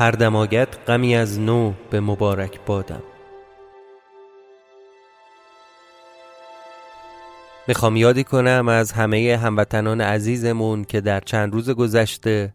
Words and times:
هر 0.00 0.10
دماگت 0.10 0.90
غمی 0.90 1.16
از 1.16 1.40
نو 1.40 1.72
به 1.90 2.00
مبارک 2.00 2.60
بادم. 2.66 3.02
می‌خوام 7.68 7.96
یادی 7.96 8.24
کنم 8.24 8.68
از 8.68 8.92
همه 8.92 9.38
هموطنان 9.42 10.00
عزیزمون 10.00 10.84
که 10.84 11.00
در 11.00 11.20
چند 11.20 11.52
روز 11.52 11.70
گذشته 11.70 12.54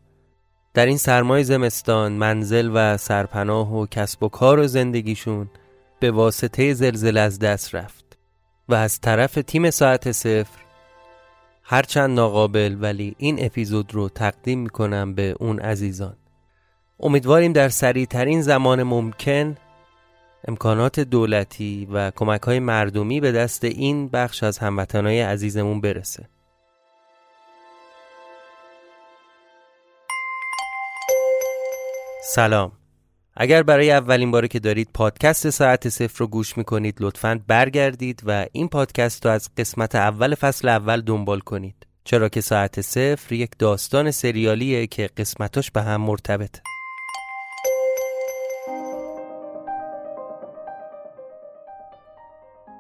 در 0.74 0.86
این 0.86 0.98
سرمای 0.98 1.44
زمستان 1.44 2.12
منزل 2.12 2.72
و 2.74 2.98
سرپناه 2.98 3.76
و 3.76 3.86
کسب 3.86 4.24
و 4.24 4.30
کار 4.30 4.60
و 4.60 4.68
زندگیشون 4.68 5.50
به 6.00 6.12
واسطه 6.12 6.74
زلزله 6.74 7.20
از 7.20 7.40
دست 7.40 7.76
رفت 7.76 8.18
و 8.70 8.74
از 8.74 9.02
طرف 9.02 9.34
تیم 9.48 9.70
ساعت 9.70 10.12
صفر 10.12 10.60
هرچند 11.64 12.16
ناقابل 12.16 12.78
ولی 12.82 13.16
این 13.18 13.46
اپیزود 13.46 13.94
رو 13.94 14.10
تقدیم 14.10 14.60
می‌کنم 14.60 15.14
به 15.14 15.36
اون 15.40 15.60
عزیزان. 15.60 16.16
امیدواریم 17.00 17.54
در 17.54 17.70
سریع 17.70 18.06
ترین 18.06 18.42
زمان 18.42 18.84
ممکن 18.84 19.56
امکانات 20.48 21.00
دولتی 21.00 21.88
و 21.92 22.12
کمک 22.12 22.42
های 22.42 22.60
مردمی 22.60 23.20
به 23.22 23.32
دست 23.32 23.64
این 23.64 24.08
بخش 24.08 24.44
از 24.44 24.58
هموطنهای 24.58 25.22
عزیزمون 25.22 25.82
برسه. 25.82 26.30
سلام. 32.24 32.72
اگر 33.38 33.64
برای 33.64 33.92
اولین 33.92 34.32
باره 34.32 34.48
که 34.48 34.60
دارید 34.60 34.90
پادکست 34.94 35.50
ساعت 35.50 35.90
صفر 35.90 36.20
رو 36.20 36.28
گوش 36.28 36.58
می‌کنید 36.58 36.98
لطفا 37.00 37.42
برگردید 37.48 38.22
و 38.26 38.46
این 38.52 38.68
پادکست 38.68 39.26
رو 39.26 39.32
از 39.32 39.50
قسمت 39.58 39.96
اول 39.96 40.36
فصل 40.36 40.68
اول 40.68 41.02
دنبال 41.02 41.40
کنید. 41.40 41.88
چرا 42.04 42.30
که 42.30 42.42
ساعت 42.42 42.82
صفر 42.82 43.34
یک 43.34 43.52
داستان 43.60 44.12
سریالیه 44.12 44.88
که 44.88 45.10
قسمتاش 45.18 45.72
به 45.72 45.82
هم 45.82 46.02
مرتبطه. 46.02 46.62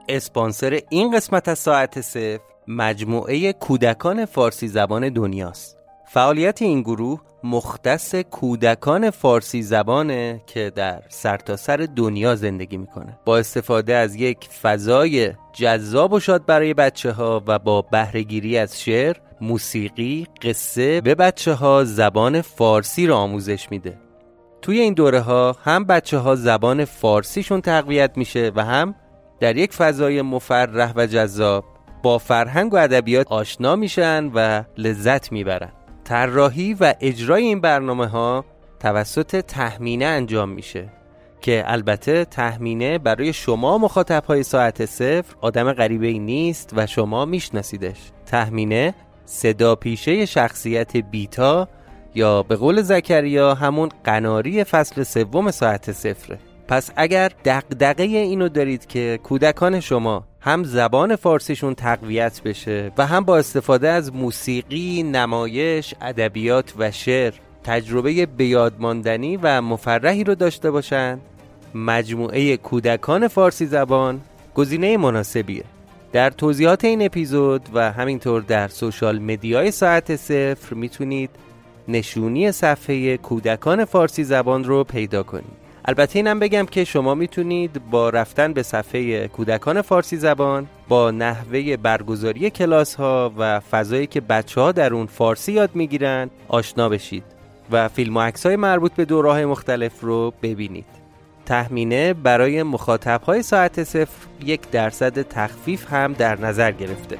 اسپانسر 0.09 0.79
این 0.89 1.15
قسمت 1.15 1.47
از 1.47 1.59
ساعت 1.59 2.01
صفر 2.01 2.39
مجموعه 2.67 3.53
کودکان 3.53 4.25
فارسی 4.25 4.67
زبان 4.67 5.09
دنیاست. 5.09 5.77
فعالیت 6.07 6.61
این 6.61 6.81
گروه 6.81 7.21
مختص 7.43 8.15
کودکان 8.15 9.09
فارسی 9.09 9.61
زبانه 9.61 10.41
که 10.47 10.71
در 10.75 11.01
سرتاسر 11.09 11.85
سر 11.85 11.87
دنیا 11.95 12.35
زندگی 12.35 12.77
می‌کنه. 12.77 13.19
با 13.25 13.37
استفاده 13.37 13.95
از 13.95 14.15
یک 14.15 14.49
فضای 14.61 15.33
جذاب 15.53 16.13
و 16.13 16.19
شاد 16.19 16.45
برای 16.45 16.73
بچه 16.73 17.11
ها 17.11 17.43
و 17.47 17.59
با 17.59 17.81
بهرهگیری 17.81 18.57
از 18.57 18.81
شعر 18.81 19.15
موسیقی 19.41 20.27
قصه 20.41 21.01
به 21.01 21.15
بچه 21.15 21.53
ها 21.53 21.83
زبان 21.83 22.41
فارسی 22.41 23.07
را 23.07 23.17
آموزش 23.17 23.71
میده. 23.71 23.97
توی 24.61 24.79
این 24.79 24.93
دوره 24.93 25.19
ها 25.19 25.55
هم 25.63 25.85
بچه 25.85 26.17
ها 26.17 26.35
زبان 26.35 26.85
فارسیشون 26.85 27.61
تقویت 27.61 28.17
میشه 28.17 28.51
و 28.55 28.65
هم 28.65 28.95
در 29.39 29.57
یک 29.57 29.73
فضای 29.73 30.21
مفرح 30.21 30.93
و 30.95 31.05
جذاب 31.05 31.65
با 32.03 32.17
فرهنگ 32.17 32.73
و 32.73 32.77
ادبیات 32.77 33.27
آشنا 33.31 33.75
میشن 33.75 34.31
و 34.35 34.63
لذت 34.77 35.31
می‌برن. 35.31 35.71
طراحی 36.03 36.73
و 36.73 36.93
اجرای 37.01 37.43
این 37.43 37.61
برنامه 37.61 38.07
ها 38.07 38.45
توسط 38.79 39.35
تحمینه 39.35 40.05
انجام 40.05 40.49
میشه 40.49 40.89
که 41.41 41.63
البته 41.67 42.25
تحمینه 42.25 42.97
برای 42.97 43.33
شما 43.33 43.77
مخاطب 43.77 44.23
های 44.25 44.43
ساعت 44.43 44.85
صفر 44.85 45.35
آدم 45.41 45.73
غریبه 45.73 46.07
ای 46.07 46.19
نیست 46.19 46.71
و 46.75 46.87
شما 46.87 47.25
میشناسیدش. 47.25 47.97
تحمینه 48.25 48.93
صدا 49.25 49.75
پیشه 49.75 50.25
شخصیت 50.25 50.97
بیتا 50.97 51.67
یا 52.15 52.43
به 52.43 52.55
قول 52.55 52.81
زکریا 52.81 53.53
همون 53.53 53.89
قناری 54.03 54.63
فصل 54.63 55.03
سوم 55.03 55.51
ساعت 55.51 55.91
صفره. 55.91 56.39
پس 56.67 56.91
اگر 56.95 57.31
دقدقه 57.45 58.03
اینو 58.03 58.49
دارید 58.49 58.85
که 58.85 59.19
کودکان 59.23 59.79
شما 59.79 60.23
هم 60.39 60.63
زبان 60.63 61.15
فارسیشون 61.15 61.75
تقویت 61.75 62.41
بشه 62.43 62.91
و 62.97 63.05
هم 63.05 63.25
با 63.25 63.37
استفاده 63.37 63.89
از 63.89 64.15
موسیقی، 64.15 65.03
نمایش، 65.03 65.93
ادبیات 66.01 66.73
و 66.77 66.91
شعر 66.91 67.33
تجربه 67.63 68.25
بیادماندنی 68.25 69.37
و 69.37 69.61
مفرحی 69.61 70.23
رو 70.23 70.35
داشته 70.35 70.71
باشند 70.71 71.21
مجموعه 71.75 72.57
کودکان 72.57 73.27
فارسی 73.27 73.65
زبان 73.65 74.21
گزینه 74.55 74.97
مناسبیه. 74.97 75.63
در 76.13 76.29
توضیحات 76.29 76.85
این 76.85 77.05
اپیزود 77.05 77.61
و 77.73 77.91
همینطور 77.91 78.41
در 78.41 78.67
سوشال 78.67 79.19
مدیای 79.19 79.71
ساعت 79.71 80.15
صفر 80.15 80.73
می‌تونید 80.75 81.29
نشونی 81.87 82.51
صفحه 82.51 83.17
کودکان 83.17 83.85
فارسی 83.85 84.23
زبان 84.23 84.63
رو 84.63 84.83
پیدا 84.83 85.23
کنید. 85.23 85.64
البته 85.87 86.19
اینم 86.19 86.39
بگم 86.39 86.65
که 86.65 86.83
شما 86.83 87.15
می‌تونید 87.15 87.89
با 87.89 88.09
رفتن 88.09 88.53
به 88.53 88.63
صفحه 88.63 89.27
کودکان 89.27 89.81
فارسی 89.81 90.17
زبان 90.17 90.67
با 90.87 91.11
نحوه 91.11 91.77
برگزاری 91.77 92.49
کلاس 92.49 92.95
ها 92.95 93.33
و 93.37 93.59
فضایی 93.59 94.07
که 94.07 94.21
بچه 94.21 94.61
ها 94.61 94.71
در 94.71 94.93
اون 94.93 95.05
فارسی 95.05 95.51
یاد 95.51 95.69
می‌گیرن 95.73 96.29
آشنا 96.47 96.89
بشید 96.89 97.23
و 97.71 97.87
فیلم 97.87 98.17
و 98.17 98.21
عکس 98.21 98.45
های 98.45 98.55
مربوط 98.55 98.93
به 98.93 99.05
دوره 99.05 99.45
مختلف 99.45 100.01
رو 100.01 100.33
ببینید. 100.43 100.85
تحمینه 101.45 102.13
برای 102.13 102.63
مخاطب 102.63 103.21
های 103.21 103.43
ساعت 103.43 103.83
صفر 103.83 104.27
یک 104.45 104.69
درصد 104.71 105.21
تخفیف 105.21 105.93
هم 105.93 106.13
در 106.13 106.39
نظر 106.41 106.71
گرفته. 106.71 107.17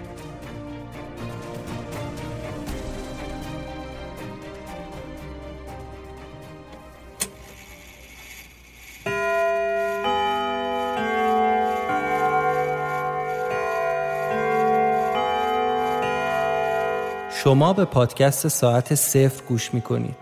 شما 17.46 17.74
به 17.74 17.86
پادکست 17.86 18.48
ساعت 18.48 18.96
صفر 18.96 19.44
گوش 19.48 19.74
می 19.74 19.82
کنید. 19.82 20.16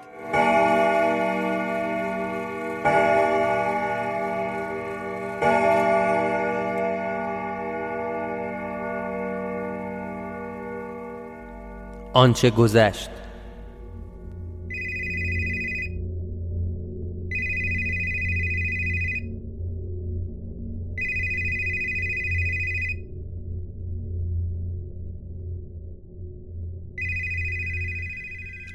آنچه 12.14 12.50
گذشت 12.50 13.10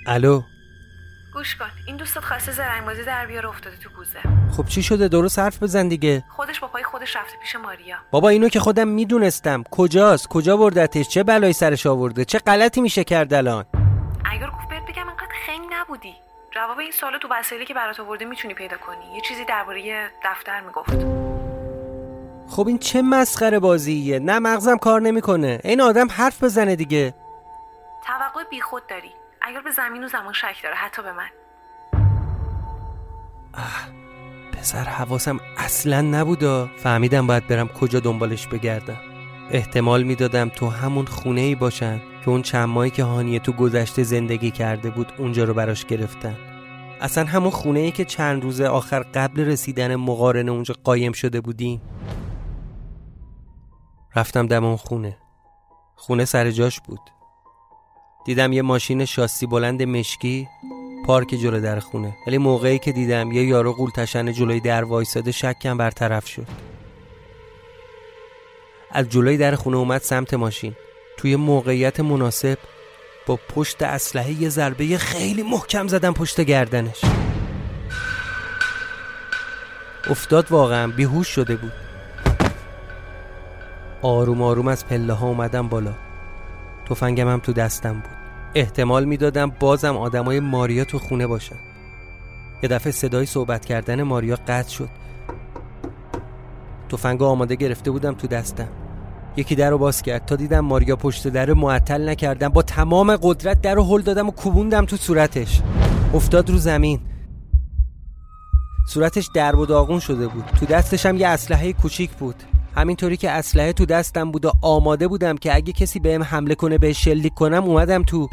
الو. 0.08 0.42
گوش 1.34 1.56
کن. 1.56 1.70
این 1.86 1.96
دوستت 1.96 2.20
خواسته 2.20 2.52
زرنگبازی 2.52 3.04
در 3.04 3.26
بیاره 3.26 3.48
افتاده 3.48 3.76
تو 3.76 3.88
کوزه. 3.88 4.18
خب 4.56 4.66
چی 4.66 4.82
شده؟ 4.82 5.08
درست 5.08 5.38
حرف 5.38 5.62
بزن 5.62 5.88
دیگه. 5.88 6.24
خودش 6.28 6.60
با 6.60 6.68
پای 6.68 6.82
خودش 6.84 7.16
رفته 7.16 7.36
پیش 7.42 7.56
ماریا. 7.56 7.96
بابا 8.10 8.28
اینو 8.28 8.48
که 8.48 8.60
خودم 8.60 8.88
می‌دونستم. 8.88 9.64
کجاست؟ 9.70 10.28
کجا 10.28 10.56
بردتش؟ 10.56 11.08
چه 11.08 11.22
بلایی 11.22 11.52
سرش 11.52 11.86
آورده؟ 11.86 12.24
چه 12.24 12.38
غلطی 12.38 12.80
میشه 12.80 13.04
کرد 13.04 13.34
الان؟ 13.34 13.64
اگر 14.32 14.46
گفت 14.46 14.68
بهت 14.68 14.82
بگم 14.82 15.08
انقدر 15.08 15.34
خنگ 15.46 15.66
نبودی. 15.70 16.14
جواب 16.54 16.78
این 16.78 16.92
سوالو 16.92 17.18
تو 17.18 17.28
وسایلی 17.30 17.66
که 17.66 17.74
برات 17.74 18.00
آورده 18.00 18.24
می‌تونی 18.24 18.54
پیدا 18.54 18.76
کنی. 18.76 19.14
یه 19.14 19.20
چیزی 19.20 19.44
درباره 19.44 20.10
دفتر 20.24 20.60
می‌گفت. 20.60 20.90
خب 22.50 22.66
این 22.66 22.78
چه 22.78 23.02
مسخره 23.02 23.58
بازیه؟ 23.58 24.18
نه 24.18 24.38
مغزم 24.38 24.76
کار 24.76 25.00
نمی‌کنه. 25.00 25.60
این 25.64 25.80
آدم 25.80 26.08
حرف 26.10 26.44
بزنه 26.44 26.76
دیگه. 26.76 27.14
توقع 28.06 28.44
بیخود 28.50 28.82
داری. 28.86 29.12
اگر 29.48 29.60
به 29.60 29.70
زمین 29.70 30.04
و 30.04 30.08
زمان 30.08 30.32
شک 30.32 30.62
داره 30.62 30.74
حتی 30.74 31.02
به 31.02 31.12
من. 31.12 31.28
پسر 34.52 34.84
حواسم 34.84 35.40
اصلا 35.56 36.00
نبودا. 36.00 36.68
فهمیدم 36.76 37.26
باید 37.26 37.46
برم 37.46 37.68
کجا 37.68 38.00
دنبالش 38.00 38.46
بگردم. 38.46 38.96
احتمال 39.50 40.02
می‌دادم 40.02 40.48
تو 40.48 40.68
همون 40.68 41.06
خونه 41.06 41.40
ای 41.40 41.54
باشن 41.54 41.98
که 41.98 42.28
اون 42.28 42.42
چند 42.42 42.68
ماهی 42.68 42.90
که 42.90 43.04
هانیه 43.04 43.38
تو 43.38 43.52
گذشته 43.52 44.02
زندگی 44.02 44.50
کرده 44.50 44.90
بود 44.90 45.12
اونجا 45.18 45.44
رو 45.44 45.54
براش 45.54 45.84
گرفتن. 45.84 46.36
اصلا 47.00 47.24
همون 47.24 47.50
خونه 47.50 47.80
ای 47.80 47.90
که 47.90 48.04
چند 48.04 48.42
روز 48.42 48.60
آخر 48.60 49.00
قبل 49.00 49.40
رسیدن 49.40 49.96
مقارنه 49.96 50.50
اونجا 50.50 50.74
قایم 50.84 51.12
شده 51.12 51.40
بودیم. 51.40 51.82
رفتم 54.16 54.46
دم 54.46 54.64
اون 54.64 54.76
خونه. 54.76 55.18
خونه 55.96 56.24
سر 56.24 56.50
جاش 56.50 56.80
بود. 56.80 57.00
دیدم 58.28 58.52
یه 58.52 58.62
ماشین 58.62 59.04
شاسی 59.04 59.46
بلند 59.46 59.82
مشکی 59.82 60.48
پارک 61.06 61.28
جلو 61.28 61.60
در 61.60 61.80
خونه. 61.80 62.16
ولی 62.26 62.38
موقعی 62.38 62.78
که 62.78 62.92
دیدم 62.92 63.32
یه 63.32 63.44
یارو 63.44 63.72
قول 63.72 63.90
تشن 63.90 64.32
جلوی 64.32 64.60
در 64.60 64.84
وایساده 64.84 65.32
شکم 65.32 65.76
برطرف 65.76 66.28
شد. 66.28 66.46
از 68.90 69.08
جلوی 69.08 69.36
در 69.36 69.54
خونه 69.54 69.76
اومد 69.76 70.02
سمت 70.02 70.34
ماشین. 70.34 70.74
توی 71.16 71.36
موقعیت 71.36 72.00
مناسب 72.00 72.58
با 73.26 73.38
پشت 73.54 73.82
اسلحه 73.82 74.42
یه 74.42 74.48
ضربه 74.48 74.98
خیلی 74.98 75.42
محکم 75.42 75.88
زدم 75.88 76.12
پشت 76.12 76.40
گردنش. 76.40 77.00
افتاد 80.10 80.52
واقعا 80.52 80.86
بیهوش 80.86 81.28
شده 81.28 81.56
بود. 81.56 81.72
آروم 84.02 84.42
آروم 84.42 84.68
از 84.68 84.86
پله 84.86 85.12
ها 85.12 85.26
اومدم 85.26 85.68
بالا. 85.68 85.94
تفنگم 86.88 87.28
هم 87.28 87.40
تو 87.40 87.52
دستم 87.52 87.92
بود. 87.92 88.17
احتمال 88.54 89.04
می‌دادم 89.04 89.52
بازم 89.60 89.96
آدمای 89.96 90.40
ماریا 90.40 90.84
تو 90.84 90.98
خونه 90.98 91.26
باشن. 91.26 91.56
یه 92.62 92.68
دفعه 92.68 92.92
صدای 92.92 93.26
صحبت 93.26 93.66
کردن 93.66 94.02
ماریا 94.02 94.36
قطع 94.36 94.68
شد. 94.68 94.88
تفنگ 96.88 97.22
آماده 97.22 97.54
گرفته 97.54 97.90
بودم 97.90 98.14
تو 98.14 98.26
دستم. 98.26 98.68
یکی 99.36 99.54
در 99.54 99.70
رو 99.70 99.78
باز 99.78 100.02
کرد. 100.02 100.26
تا 100.26 100.36
دیدم 100.36 100.60
ماریا 100.60 100.96
پشت 100.96 101.28
در 101.28 101.52
معطل 101.52 102.08
نکردم. 102.08 102.48
با 102.48 102.62
تمام 102.62 103.16
قدرت 103.16 103.60
در 103.60 103.74
رو 103.74 103.84
هل 103.84 104.02
دادم 104.02 104.28
و 104.28 104.30
کوبوندم 104.30 104.84
تو 104.84 104.96
صورتش. 104.96 105.60
افتاد 106.14 106.50
رو 106.50 106.58
زمین. 106.58 107.00
صورتش 108.88 109.28
درب 109.34 109.58
و 109.58 109.66
داغون 109.66 110.00
شده 110.00 110.28
بود. 110.28 110.44
تو 110.44 110.66
دستش 110.66 111.06
هم 111.06 111.16
یه 111.16 111.28
اسلحه 111.28 111.72
کوچیک 111.72 112.10
بود. 112.10 112.42
همینطوری 112.78 113.16
که 113.16 113.30
اسلحه 113.30 113.72
تو 113.72 113.86
دستم 113.86 114.30
بود 114.30 114.44
و 114.44 114.52
آماده 114.62 115.08
بودم 115.08 115.36
که 115.36 115.54
اگه 115.54 115.72
کسی 115.72 115.98
بهم 115.98 116.22
حمله 116.22 116.54
کنه 116.54 116.78
به 116.78 116.92
شلیک 116.92 117.34
کنم 117.34 117.64
اومدم 117.64 118.02
تو. 118.02 118.28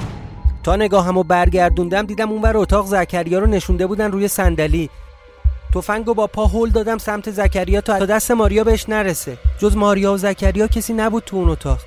تا 0.64 0.75
نگاهمو 0.75 1.24
برگردوندم 1.24 2.06
دیدم 2.06 2.32
اونور 2.32 2.58
اتاق 2.58 2.86
زکریا 2.86 3.40
رو 3.40 3.48
نشونده 3.48 3.88
بودن 3.88 4.12
روی 4.12 4.28
صندلی. 4.28 4.90
تفنگو 5.74 6.14
با 6.14 6.28
پا 6.28 6.46
هل 6.46 6.70
دادم 6.70 6.98
سمت 6.98 7.32
زکریا 7.32 7.82
تا 7.82 8.06
دست 8.06 8.32
ماریا 8.32 8.64
بهش 8.64 8.90
نرسه. 8.90 9.38
جز 9.60 9.75
ماریا 9.75 10.14
و 10.14 10.18
زکریا 10.18 10.68
کسی 10.68 10.94
نبود 10.94 11.24
تو 11.24 11.38
اون 11.38 11.50
اتاق. 11.50 11.80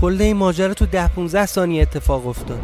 کل 0.00 0.22
این 0.22 0.36
ماجرا 0.36 0.74
تو 0.74 0.86
ده 0.86 1.08
15 1.08 1.46
ثانیه 1.46 1.82
اتفاق 1.82 2.26
افتاد. 2.26 2.60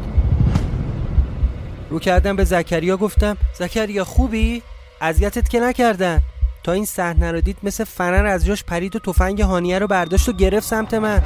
رو 1.90 1.98
کردم 1.98 2.36
به 2.36 2.44
زکریا 2.44 2.96
گفتم 2.96 3.36
زکریا 3.58 4.04
خوبی؟ 4.04 4.62
اذیتت 5.00 5.48
که 5.48 5.60
نکردن؟ 5.60 6.22
تا 6.64 6.72
این 6.72 6.84
صحنه 6.84 7.32
رو 7.32 7.40
دید 7.40 7.58
مثل 7.62 7.84
فنر 7.84 8.26
از 8.26 8.44
جاش 8.46 8.64
پرید 8.64 8.96
و 8.96 8.98
تفنگ 8.98 9.42
هانیه 9.42 9.78
رو 9.78 9.86
برداشت 9.86 10.28
و 10.28 10.32
گرفت 10.32 10.66
سمت 10.66 10.94
من. 10.94 11.22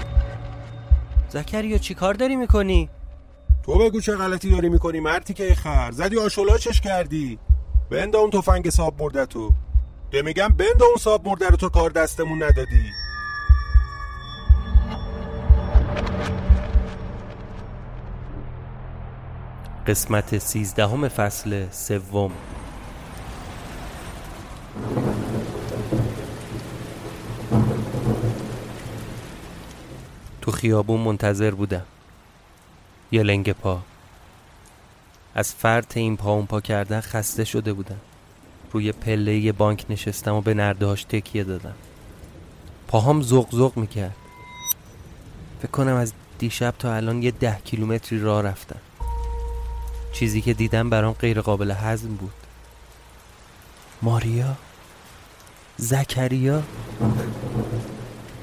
زکریا 1.29 1.79
چی 1.79 1.95
کار 1.95 2.15
داری 2.15 2.37
می‌کنی؟ 2.37 2.89
تو 3.63 3.79
بگو 3.79 4.01
چه 4.01 4.17
غلطی 4.17 4.51
داری 4.51 4.69
می‌کنی 4.69 5.01
مرتی 5.01 5.35
که 5.35 5.55
خر. 5.55 5.91
زدی 5.91 6.19
آشولاچش 6.19 6.81
کردی. 6.81 7.39
بند 7.91 8.17
اون 8.17 8.31
تفنگ 8.31 8.71
ساب 8.71 9.03
مرده 9.03 9.27
تو. 9.27 9.51
ده 10.11 10.23
میگم 10.23 10.49
بند 10.49 10.83
اون 10.83 10.97
ساب 10.99 11.29
مرده 11.29 11.49
رو 11.49 11.57
تو 11.57 11.69
کار 11.69 11.91
دستمون 11.91 12.43
ندادی. 12.43 12.85
قسمت 19.87 20.39
سیزدهم 20.39 21.09
فصل 21.09 21.67
سوم. 21.71 22.33
تو 30.49 30.53
خیابون 30.53 31.01
منتظر 31.01 31.51
بودم. 31.51 31.83
یه 33.13 33.23
لنگ 33.23 33.53
پا. 33.53 33.81
از 35.35 35.55
فرط 35.55 35.97
این 35.97 36.17
پا 36.17 36.33
اون 36.33 36.47
پا 36.47 36.61
کردن 36.61 37.01
خسته 37.01 37.45
شده 37.45 37.73
بودم. 37.73 38.01
روی 38.73 38.93
پله 38.93 39.39
یه 39.39 39.53
بانک 39.53 39.87
نشستم 39.91 40.35
و 40.35 40.41
به 40.41 40.55
نردهاش 40.55 41.05
تکیه 41.05 41.45
دادم. 41.45 41.75
پاهام 42.87 43.23
زغ 43.23 43.51
زغ 43.51 43.77
می‌کرد. 43.77 44.17
فکر 45.59 45.71
کنم 45.71 45.95
از 45.95 46.13
دیشب 46.39 46.75
تا 46.79 46.95
الان 46.95 47.23
یه 47.23 47.31
ده 47.31 47.59
کیلومتری 47.65 48.21
راه 48.21 48.43
رفتم. 48.43 48.81
چیزی 50.13 50.41
که 50.41 50.55
دیدم 50.55 50.91
برام 50.91 51.13
غیر 51.13 51.41
قابل 51.41 51.71
هضم 51.71 52.15
بود. 52.15 52.35
ماریا؟ 54.03 54.57
زکریا؟ 55.77 56.63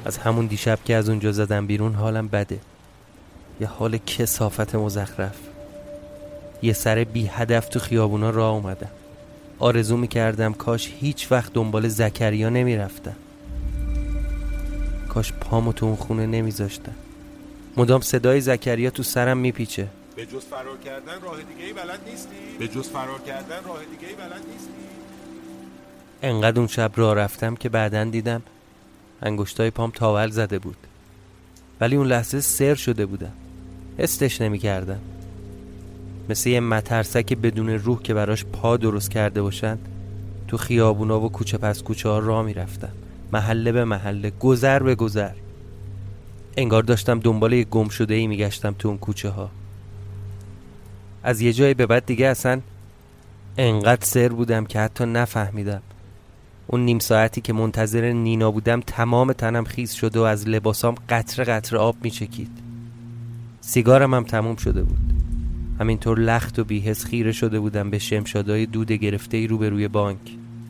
از 0.05 0.17
همون 0.17 0.45
دیشب 0.45 0.79
که 0.85 0.95
از 0.95 1.09
اونجا 1.09 1.31
زدم 1.31 1.67
بیرون 1.67 1.93
حالم 1.93 2.27
بده. 2.27 2.59
یه 3.62 3.67
حال 3.67 3.97
کسافت 3.97 4.75
مزخرف. 4.75 5.38
یه 6.62 6.74
سر 6.74 7.03
بی 7.03 7.27
هدف 7.27 7.69
تو 7.69 7.79
خیابونا 7.79 8.29
راه 8.29 8.53
اومدم. 8.53 8.89
آرزو 9.59 9.97
می‌کردم 9.97 10.53
کاش 10.53 10.93
هیچ 11.00 11.31
وقت 11.31 11.53
دنبال 11.53 11.88
زکریا 11.88 12.50
نمی‌رفتم. 12.50 13.15
کاش 15.09 15.33
پامو 15.33 15.74
تو 15.74 15.85
اون 15.85 15.95
خونه 15.95 16.25
نمیذاشتم. 16.25 16.95
مدام 17.77 18.01
صدای 18.01 18.41
زکریا 18.41 18.89
تو 18.89 19.03
سرم 19.03 19.38
میپیچه. 19.38 19.88
به 20.15 20.25
جز 20.25 20.45
فرار 20.45 20.77
کردن 20.85 21.21
راه 21.21 21.38
دیگه 21.38 21.65
ای 21.65 21.74
بلد 21.74 22.00
نیستی؟ 22.09 22.57
به 22.59 22.67
جز 22.67 22.89
فرار 22.89 23.19
کردن 23.19 23.63
راه 23.67 23.79
دیگه 23.79 24.07
ای 24.07 24.15
بلد 24.15 24.41
نیستی؟ 24.51 24.71
انقدر 26.21 26.59
اون 26.59 26.67
شب 26.67 26.91
راه 26.95 27.15
رفتم 27.15 27.55
که 27.55 27.69
بعدا 27.69 28.03
دیدم 28.03 28.41
انگشتای 29.22 29.69
پام 29.69 29.91
تاول 29.91 30.29
زده 30.29 30.60
بود. 30.60 30.77
ولی 31.81 31.95
اون 31.95 32.07
لحظه 32.07 32.41
سر 32.41 32.75
شده 32.75 33.05
بودم. 33.05 33.31
استش 34.00 34.41
نمی 34.41 34.60
کردم 34.60 35.00
مثل 36.29 36.50
یه 36.50 36.60
مترسک 36.60 37.34
بدون 37.34 37.69
روح 37.69 38.01
که 38.01 38.13
براش 38.13 38.45
پا 38.45 38.77
درست 38.77 39.12
کرده 39.12 39.41
باشند 39.41 39.79
تو 40.48 40.57
خیابونا 40.57 41.22
و 41.22 41.31
کوچه 41.31 41.57
پس 41.57 41.84
کوچه 41.84 42.10
ها 42.10 42.19
راه 42.19 42.45
می‌رفتم. 42.45 42.91
محله 43.34 43.72
به 43.72 43.86
محله 43.86 44.29
گذر 44.29 44.84
به 44.84 44.95
گذر. 44.95 45.34
انگار 46.57 46.84
داشتم 46.84 47.19
دنبال 47.19 47.53
یه 47.53 47.63
گم 47.63 47.89
شده 47.89 48.13
ای 48.13 48.27
میگشتم 48.27 48.75
تو 48.79 48.88
اون 48.88 48.98
کوچه 48.98 49.29
ها. 49.29 49.50
از 51.24 51.41
یه 51.41 51.53
جایی 51.53 51.74
به 51.74 51.86
بعد 51.86 52.05
دیگه 52.05 52.27
اصلا 52.27 52.62
انقدر 53.57 54.05
سر 54.05 54.29
بودم 54.29 54.65
که 54.65 54.79
حتی 54.79 55.05
نفهمیدم. 55.05 55.81
اون 56.67 56.86
نیم 56.86 57.00
ساعتی 57.00 57.41
که 57.41 57.53
منتظر 57.53 58.12
نینا 58.12 58.51
بودم 58.51 58.81
تمام 58.81 59.34
تنم 59.34 59.63
خیز 59.63 59.91
شده 59.91 60.19
و 60.19 60.24
از 60.24 60.48
لباسام 60.48 60.95
قطره 61.10 61.45
قطره 61.45 61.79
آب 61.79 61.95
میچکید. 62.01 62.51
سیگارم 63.62 64.13
هم 64.13 64.24
تموم 64.24 64.55
شده 64.55 64.84
بود. 64.84 65.13
همینطور 65.79 66.19
لخت 66.19 66.60
و 66.60 66.63
بیهس 66.63 67.05
خیره 67.05 67.31
شده 67.31 67.60
بودم 67.60 67.89
به 67.89 68.00
شمشادای 68.00 68.65
دود 68.65 68.91
گرفته 68.91 69.38
ای 69.38 69.48
روبروی 69.48 69.88
بانک. 69.88 70.19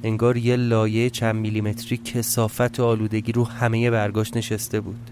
انگار 0.04 0.38
یه 0.38 0.56
لایه 0.56 1.10
چند 1.10 1.36
میلیمتری 1.36 1.98
کسافت 1.98 2.80
و 2.80 2.86
آلودگی 2.86 3.32
رو 3.32 3.44
همه 3.44 3.92
برگاش 3.92 4.34
نشسته 4.34 4.80
بود. 4.80 5.10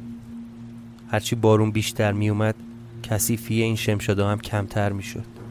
هرچی 1.12 1.36
بارون 1.36 1.72
بیشتر 1.72 2.12
میومد 2.12 2.56
کثیفی 3.04 3.62
این 3.62 3.76
شمشادا 3.76 4.30
هم 4.30 4.40
کمتر 4.40 4.92
می‌شد. 4.92 5.43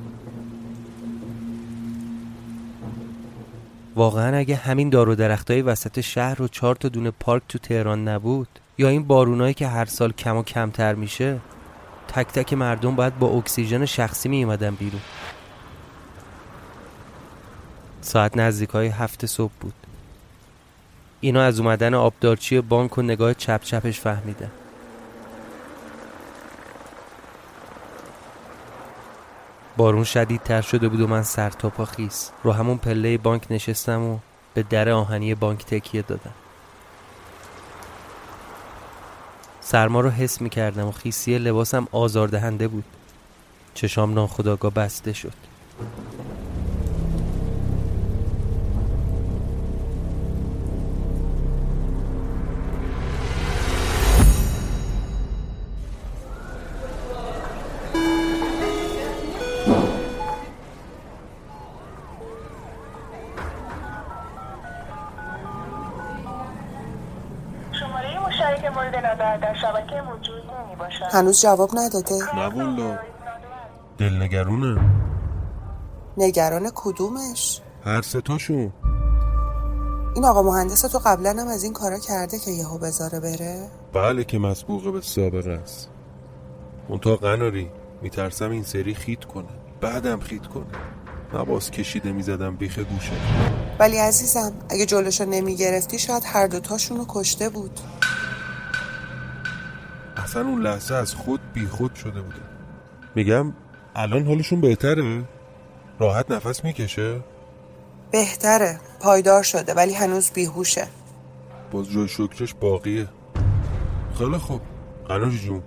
واقعا 3.95 4.37
اگه 4.37 4.57
همین 4.57 4.91
دار 4.91 5.09
و 5.09 5.15
درختای 5.15 5.63
وسط 5.63 6.01
شهر 6.01 6.43
و 6.43 6.49
چهار 6.49 6.77
تا 6.77 6.89
دونه 6.89 7.11
پارک 7.11 7.43
تو 7.49 7.59
تهران 7.59 8.09
نبود 8.09 8.49
یا 8.79 8.89
این 8.89 9.05
بارونایی 9.05 9.55
که 9.55 9.69
هر 9.69 9.85
سال 9.85 10.13
کم 10.13 10.37
و 10.37 10.43
کمتر 10.43 10.95
میشه 10.95 11.39
تک 12.09 12.27
تک 12.27 12.53
مردم 12.53 12.97
باید 12.97 13.19
با 13.19 13.29
اکسیژن 13.29 13.87
شخصی 13.87 14.29
می 14.29 14.45
اومدن 14.45 14.75
بیرون. 14.75 15.01
ساعت 18.01 18.37
نزدیک 18.37 18.71
های 18.71 18.87
هفت 18.87 19.27
صبح 19.27 19.53
بود. 19.61 19.75
اینا 21.21 21.43
از 21.43 21.61
اومدن 21.61 21.95
آبدارچی 21.95 22.61
بانک 22.61 22.99
و 22.99 23.03
نگاه 23.03 23.35
چپ 23.35 23.63
چپش 23.63 24.01
فهمیدن. 24.01 24.51
بارون 29.76 30.05
شدیدتر 30.05 30.61
شده 30.61 30.88
بود 30.88 31.00
و 31.00 31.07
من 31.07 31.23
سر 31.23 31.50
تا 31.50 31.71
پا 31.71 31.85
خیس. 31.85 32.31
رو 32.43 32.52
همون 32.52 32.79
پله 32.79 33.19
بانک 33.19 33.43
نشستم 33.50 34.02
و 34.02 34.19
به 34.55 34.62
در 34.62 34.88
آهنی 34.88 35.35
بانک 35.35 35.64
تکیه 35.67 36.02
دادم. 36.02 36.35
سرما 39.61 40.00
رو 40.00 40.11
حس 40.11 40.41
می 40.41 40.50
کردم 40.50 40.87
و 40.87 40.93
خیسی 40.93 41.38
لباسم 41.38 41.88
آزاردهنده 41.93 42.69
بود. 42.69 42.85
چشام 43.75 44.14
ناخداگاه 44.14 44.75
بسته 44.75 45.12
شد. 45.12 45.33
هنوز 71.12 71.40
جواب 71.40 71.71
نداده. 71.75 72.14
نه 72.37 72.47
والا 72.47 72.99
دلنگرونه. 73.99 74.80
نگران 76.16 76.71
کدومش؟ 76.75 77.61
هر 77.85 78.02
ستاشون 78.02 78.73
این 80.14 80.25
آقا 80.25 80.42
مهندس 80.42 80.80
تو 80.80 80.99
قبلا 80.99 81.30
هم 81.30 81.49
از 81.49 81.64
این 81.64 81.73
کارا 81.73 81.99
کرده 81.99 82.38
که 82.38 82.50
یهو 82.50 82.78
بذاره 82.78 83.21
بره؟ 83.21 83.68
بله 83.92 84.25
که 84.25 84.38
مسبوقه 84.38 84.90
به 84.90 85.00
سابقه 85.00 85.50
است. 85.50 85.88
اون 86.88 86.99
تا 86.99 87.16
قناری. 87.16 87.71
میترسم 88.02 88.50
این 88.50 88.62
سری 88.62 88.94
خیت 88.94 89.25
کنه. 89.25 89.49
بعدم 89.80 90.21
خیت 90.21 90.47
کنه. 90.47 90.66
نباز 91.35 91.71
کشیده 91.71 92.12
می‌زدم 92.12 92.56
بیخ 92.56 92.78
گوشه. 92.78 93.12
ولی 93.78 93.99
عزیزم 93.99 94.52
اگه 94.68 94.87
جلوشو 94.87 95.25
نمی‌گرفتی 95.25 95.99
شاید 95.99 96.23
هر 96.26 96.47
دوتاشونو 96.47 97.04
کشته 97.09 97.49
بود. 97.49 97.80
اصلا 100.33 100.49
اون 100.49 100.62
لحظه 100.62 100.95
از 100.95 101.15
خود 101.15 101.41
بی 101.55 101.67
خود 101.67 101.95
شده 101.95 102.21
بوده. 102.21 102.41
میگم 103.15 103.53
الان 103.95 104.27
حالشون 104.27 104.61
بهتره؟ 104.61 105.25
راحت 105.99 106.31
نفس 106.31 106.65
می‌کشه؟ 106.65 107.21
بهتره 108.11 108.81
پایدار 109.01 109.43
شده 109.43 109.75
ولی 109.75 109.95
هنوز 109.95 110.31
بیهوشه. 110.31 110.87
باز 111.73 111.91
جای 111.91 112.09
شکرش 112.09 112.55
باقیه. 112.55 113.09
خیلی 114.19 114.39
خوب. 114.39 114.61
قناش 115.09 115.41
جون 115.43 115.62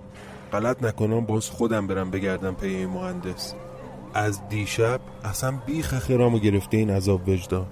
غلط 0.52 0.82
نکنم 0.82 1.20
باز 1.20 1.50
خودم 1.50 1.86
برم 1.86 2.10
بگردم 2.10 2.54
پی 2.54 2.66
این 2.66 2.88
مهندس. 2.88 3.54
از 4.14 4.48
دیشب 4.48 5.00
اصلا 5.24 5.58
بیخ 5.66 5.98
خیرامو 5.98 6.38
گرفته 6.38 6.76
این 6.76 6.90
عذاب 6.90 7.28
وجدان. 7.28 7.66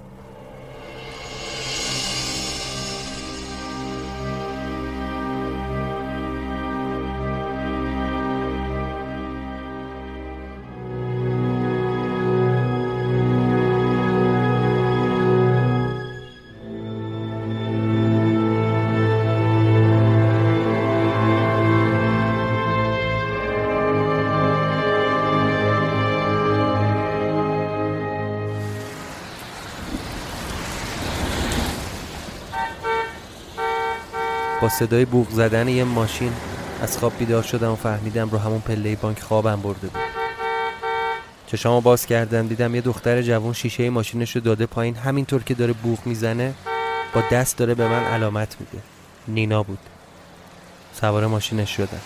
صدای 34.69 35.05
بوق 35.05 35.31
زدن 35.31 35.69
یه 35.69 35.85
ماشین 35.85 36.33
از 36.83 36.99
خواب 36.99 37.13
بیدار 37.19 37.43
شدم 37.43 37.71
و 37.73 37.77
فهمیدم 37.77 38.31
رو 38.31 38.39
همون 38.39 38.61
پله 38.61 38.97
بانک 38.97 39.21
خوابم 39.21 39.61
برده 39.61 39.89
بود. 39.89 40.01
چشامو 41.47 41.81
باز 41.81 42.07
کردم 42.07 42.49
دیدم 42.49 42.75
یه 42.75 42.81
دختر 42.81 43.23
جوان 43.23 43.53
شیشه 43.53 43.91
ماشینش 43.91 44.37
رو 44.37 44.41
داده 44.41 44.67
پایین. 44.67 44.97
همینطور 44.97 45.43
که 45.43 45.55
داره 45.55 45.73
بوغ 45.73 46.07
می‌زنه 46.07 46.55
با 47.15 47.23
دست 47.33 47.57
داره 47.57 47.75
به 47.75 47.89
من 47.89 48.05
علامت 48.05 48.57
میده. 48.61 48.79
نینا 49.29 49.63
بود. 49.63 49.79
سوار 51.01 51.27
ماشینش 51.27 51.77
شدم. 51.77 52.01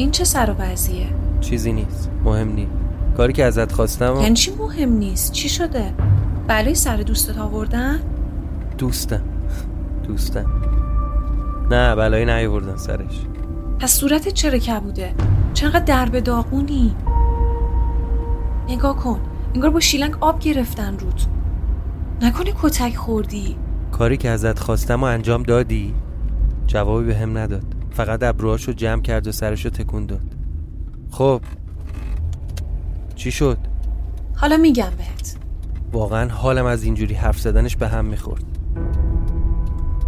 این 0.00 0.10
چه 0.10 0.24
سر 0.24 0.50
و 0.50 0.62
وضعیه؟ 0.62 1.06
چیزی 1.40 1.72
نیست. 1.72 2.10
مهم 2.24 2.48
نیست. 2.48 2.70
کاری 3.16 3.32
که 3.32 3.44
ازت 3.44 3.72
خواستم 3.72 4.16
و... 4.16 4.22
یعنی 4.22 4.34
چی 4.34 4.50
مهم 4.58 4.92
نیست؟ 4.92 5.32
چی 5.32 5.48
شده؟ 5.48 5.94
بلای 6.46 6.74
سر 6.74 6.96
دوستت 6.96 7.38
آوردن؟ 7.38 8.00
دوستم. 8.78 9.22
دوستم. 10.08 10.46
نه 11.70 11.94
بلایی 11.94 12.24
نیاوردن 12.24 12.76
سرش. 12.76 13.20
پس 13.78 13.92
صورتت 13.92 14.28
چرا 14.28 14.58
کبوده 14.58 15.14
چقدر 15.54 15.84
درب 15.84 16.18
داغونی؟ 16.18 16.96
نگاه 18.68 18.96
کن. 18.96 19.20
انگار 19.54 19.70
با 19.70 19.80
شیلنگ 19.80 20.16
آب 20.20 20.38
گرفتن 20.38 20.98
رود. 20.98 21.20
نکنه 22.22 22.52
کتک 22.62 22.96
خوردی. 22.96 23.56
کاری 23.92 24.16
که 24.16 24.30
ازت 24.30 24.58
خواستم 24.58 25.00
و 25.00 25.04
انجام 25.04 25.42
دادی 25.42 25.94
جوابی 26.66 27.06
به 27.06 27.16
هم 27.16 27.38
نداد. 27.38 27.79
فقط 28.00 28.22
ابروهاشو 28.22 28.72
جمع 28.72 29.02
کرد 29.02 29.26
و 29.26 29.32
سرشو 29.32 29.70
تکون 29.70 30.06
داد. 30.06 30.34
خب. 31.10 31.40
چی 33.14 33.30
شد؟ 33.30 33.58
حالا 34.36 34.56
میگم 34.56 34.90
بهت. 34.98 35.36
واقعا 35.92 36.28
حالم 36.28 36.66
از 36.66 36.82
اینجوری 36.82 37.14
حرف 37.14 37.40
زدنش 37.40 37.76
به 37.76 37.88
هم 37.88 38.04
می‌خورد. 38.04 38.44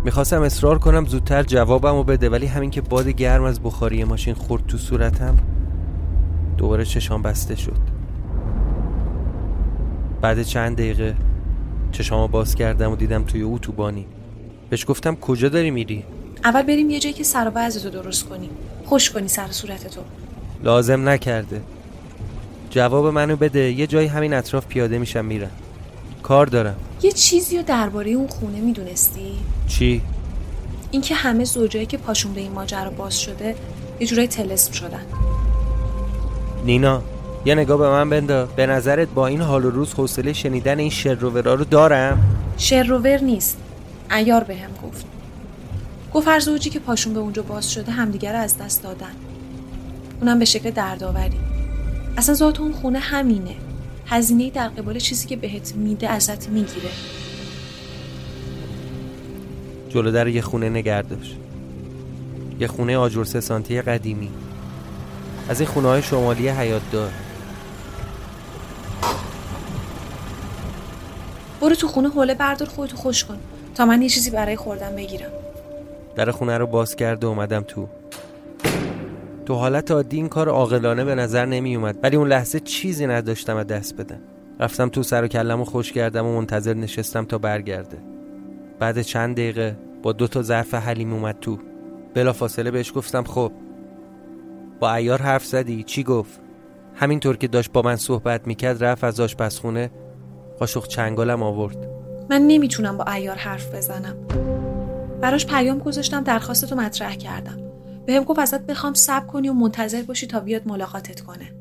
می‌خواستم 0.04 0.42
اصرار 0.42 0.78
کنم 0.78 1.04
زودتر 1.04 1.42
جوابم 1.42 1.96
رو 1.96 2.04
بده 2.04 2.28
ولی 2.28 2.46
همین 2.46 2.70
که 2.70 2.80
باد 2.80 3.08
گرم 3.08 3.44
از 3.44 3.62
بخاری 3.62 4.04
ماشین 4.04 4.34
خورد 4.34 4.66
تو 4.66 4.78
صورتم 4.78 5.36
دوباره 6.56 6.84
چشام 6.84 7.22
بسته 7.22 7.56
شد. 7.56 7.78
بعد 10.20 10.42
چند 10.42 10.76
دقیقه 10.76 11.16
چشامو 11.90 12.28
باز 12.28 12.54
کردم 12.54 12.92
و 12.92 12.96
دیدم 12.96 13.22
توی 13.22 13.42
اتوبانی. 13.42 14.06
بهش 14.70 14.84
گفتم 14.88 15.14
کجا 15.16 15.48
داری 15.48 15.70
میری؟ 15.70 16.04
اول 16.44 16.62
بریم 16.62 16.90
یه 16.90 17.00
جایی 17.00 17.14
که 17.14 17.24
سر 17.24 17.52
و 17.54 17.70
تو 17.70 17.90
درست 17.90 18.24
کنی. 18.24 18.50
خوش 18.84 19.10
کنی 19.10 19.28
سر 19.28 19.50
صورتتو 19.50 20.00
لازم 20.62 21.08
نکرده. 21.08 21.60
جواب 22.70 23.06
منو 23.06 23.36
بده. 23.36 23.72
یه 23.72 23.86
جایی 23.86 24.08
همین 24.08 24.34
اطراف 24.34 24.66
پیاده 24.66 24.98
میشم 24.98 25.24
میرم. 25.24 25.50
کار 26.22 26.46
دارم. 26.46 26.76
یه 27.02 27.12
چیزی 27.12 27.56
رو 27.56 27.62
درباره 27.62 28.10
اون 28.10 28.26
خونه 28.26 28.60
می‌دونستی؟ 28.60 29.32
چی؟ 29.66 30.02
اینکه 30.90 31.14
همه 31.14 31.44
زوجایی 31.44 31.86
که 31.86 31.96
پاشون 31.96 32.32
به 32.32 32.40
این 32.40 32.52
ماجرا 32.52 32.90
باز 32.90 33.20
شده 33.20 33.54
یه 34.00 34.06
جورایی 34.06 34.28
تلسم 34.28 34.72
شدن. 34.72 35.02
نینا 36.64 37.02
یه 37.44 37.54
نگاه 37.54 37.78
به 37.78 37.88
من 37.88 38.10
بندا. 38.10 38.46
به 38.46 38.66
نظرت 38.66 39.08
با 39.08 39.26
این 39.26 39.40
حال 39.40 39.64
و 39.64 39.70
روز 39.70 39.94
حوصله 39.94 40.32
شنیدن 40.32 40.78
این 40.78 40.90
شروورا 40.90 41.54
رو 41.54 41.64
دارم؟ 41.64 42.36
شروور 42.58 43.18
نیست. 43.18 43.56
ایار 44.10 44.44
به 44.44 44.56
هم 44.56 44.70
گفت. 44.88 45.11
گفت 46.14 46.28
هر 46.28 46.40
زوجی 46.40 46.70
که 46.70 46.78
پاشون 46.78 47.14
به 47.14 47.20
اونجا 47.20 47.42
باز 47.42 47.72
شده 47.72 47.92
همدیگر 47.92 48.34
از 48.34 48.58
دست 48.58 48.82
دادن. 48.82 49.12
اونم 50.20 50.38
به 50.38 50.44
شکل 50.44 50.70
دردآوری. 50.70 51.40
اصلا 52.16 52.34
ذات 52.34 52.60
اون 52.60 52.72
خونه 52.72 52.98
همینه. 52.98 53.54
هزینه 54.06 54.50
در 54.50 54.68
قبال 54.68 54.98
چیزی 54.98 55.28
که 55.28 55.36
بهت 55.36 55.74
میده 55.74 56.08
ازت 56.08 56.48
می‌گیره. 56.48 56.90
جلو 59.88 60.10
در 60.10 60.28
یه 60.28 60.42
خونه 60.42 60.68
نگردش 60.68 61.34
یه 62.60 62.66
خونه 62.66 62.96
آجر 62.96 63.24
سه 63.24 63.40
سانتی 63.40 63.82
قدیمی. 63.82 64.30
از 65.48 65.60
این 65.60 65.68
خونه 65.68 65.88
های 65.88 66.02
شمالی 66.02 66.48
حیات 66.48 66.82
دار. 66.92 67.10
برو 71.60 71.74
تو 71.74 71.88
خونه 71.88 72.08
حوله 72.08 72.34
بردار 72.34 72.68
خودتو 72.68 72.96
خوش 72.96 73.24
کن 73.24 73.38
تا 73.74 73.86
من 73.86 74.02
یه 74.02 74.08
چیزی 74.08 74.30
برای 74.30 74.56
خوردن 74.56 74.96
بگیرم. 74.96 75.30
در 76.14 76.30
خونه 76.30 76.58
رو 76.58 76.66
باز 76.66 76.96
کرد 76.96 77.24
و 77.24 77.28
اومدم 77.28 77.60
تو. 77.60 77.88
تو 79.46 79.54
حالت 79.54 79.90
عادی 79.90 80.16
این 80.16 80.28
کار 80.28 80.48
عاقلانه 80.48 81.04
به 81.04 81.14
نظر 81.14 81.46
نمی 81.46 81.76
اومد 81.76 81.98
ولی 82.02 82.16
اون 82.16 82.28
لحظه 82.28 82.60
چیزی 82.60 83.06
نداشتم 83.06 83.56
و 83.56 83.64
دست 83.64 83.96
بدم. 83.96 84.20
رفتم 84.60 84.88
تو 84.88 85.02
سر 85.02 85.24
و 85.24 85.28
کلم 85.28 85.60
و 85.60 85.64
خوش 85.64 85.92
کردم 85.92 86.26
و 86.26 86.34
منتظر 86.36 86.74
نشستم 86.74 87.24
تا 87.24 87.38
برگرده. 87.38 87.98
بعد 88.78 89.02
چند 89.02 89.36
دقیقه 89.36 89.76
با 90.02 90.12
دو 90.12 90.28
تا 90.28 90.42
ظرف 90.42 90.74
حلیم 90.74 91.12
اومد 91.12 91.36
تو. 91.40 91.58
بلا 92.14 92.32
فاصله 92.32 92.70
بهش 92.70 92.92
گفتم 92.94 93.24
خب 93.24 93.52
با 94.80 94.94
ایار 94.94 95.22
حرف 95.22 95.44
زدی؟ 95.44 95.82
چی 95.82 96.02
گفت؟ 96.02 96.40
همینطور 96.94 97.36
که 97.36 97.48
داشت 97.48 97.72
با 97.72 97.82
من 97.82 97.96
صحبت 97.96 98.46
می‌کرد 98.46 98.84
رفت 98.84 99.04
از 99.04 99.20
آشپزخونه 99.20 99.90
قاشق 100.58 100.86
چنگالم 100.86 101.42
آورد. 101.42 101.88
من 102.30 102.42
نمی‌تونم 102.42 102.96
با 102.96 103.04
ایار 103.04 103.36
حرف 103.36 103.74
بزنم. 103.74 104.16
براش 105.22 105.46
پیام 105.46 105.78
گذاشتم 105.78 106.24
درخواستتو 106.24 106.76
مطرح 106.76 107.14
کردم. 107.14 107.58
بهم 108.06 108.24
گفت 108.24 108.38
ازت 108.38 108.66
بخوام 108.66 108.94
صبر 108.94 109.26
کنی 109.26 109.48
و 109.48 109.52
منتظر 109.52 110.02
باشی 110.02 110.26
تا 110.26 110.40
بیاد 110.40 110.68
ملاقاتت 110.68 111.20
کنه. 111.20 111.52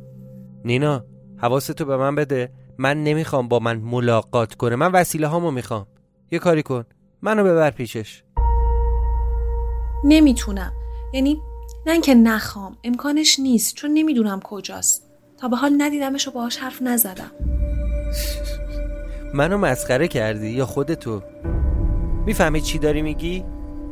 نینا 0.65 1.05
حواستو 1.37 1.85
به 1.85 1.97
من 1.97 2.15
بده. 2.15 2.51
من 2.77 3.03
نمی‌خوام 3.03 3.47
با 3.47 3.59
من 3.59 3.77
ملاقات 3.77 4.53
کنه. 4.53 4.75
من 4.75 4.91
وسیله 4.91 5.27
هامو 5.27 5.51
می‌خوام. 5.51 5.87
یه 6.31 6.39
کاری 6.39 6.63
کن. 6.63 6.83
منو 7.21 7.43
ببر 7.43 7.71
پیشش. 7.71 8.23
نمی‌تونم. 10.03 10.71
یعنی 11.13 11.41
نه 11.85 11.93
اینکه 11.93 12.15
نخوام. 12.15 12.77
امکانش 12.83 13.39
نیست. 13.39 13.75
چون 13.75 13.91
نمی‌دونم 13.93 14.39
کجاست. 14.43 15.09
تا 15.37 15.47
به 15.47 15.55
حال 15.55 15.75
ندیدمش 15.77 16.27
و 16.27 16.31
باهاش 16.31 16.57
حرف 16.57 16.81
نزدم. 16.81 17.31
منو 19.33 19.57
مسخره 19.57 20.07
کردی 20.07 20.49
یا 20.49 20.65
خودتو؟ 20.65 21.21
می‌فهمی 22.25 22.61
چی 22.61 22.79
داری 22.79 23.01
میگی؟ 23.01 23.43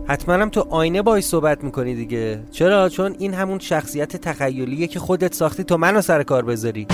حتما 0.07 0.35
هم 0.35 0.49
تو 0.49 0.65
آینه 0.69 1.01
باهاش 1.01 1.23
صحبت 1.23 1.63
می‌کنی 1.63 1.95
دیگه. 1.95 2.43
چرا؟ 2.51 2.89
چون 2.89 3.15
این 3.19 3.33
همون 3.33 3.59
شخصیت 3.59 4.15
تخیلیه 4.15 4.87
که 4.87 4.99
خودت 4.99 5.33
ساختی 5.33 5.63
تو 5.63 5.77
منو 5.77 6.01
سر 6.01 6.23
کار 6.23 6.45
بذاری. 6.45 6.87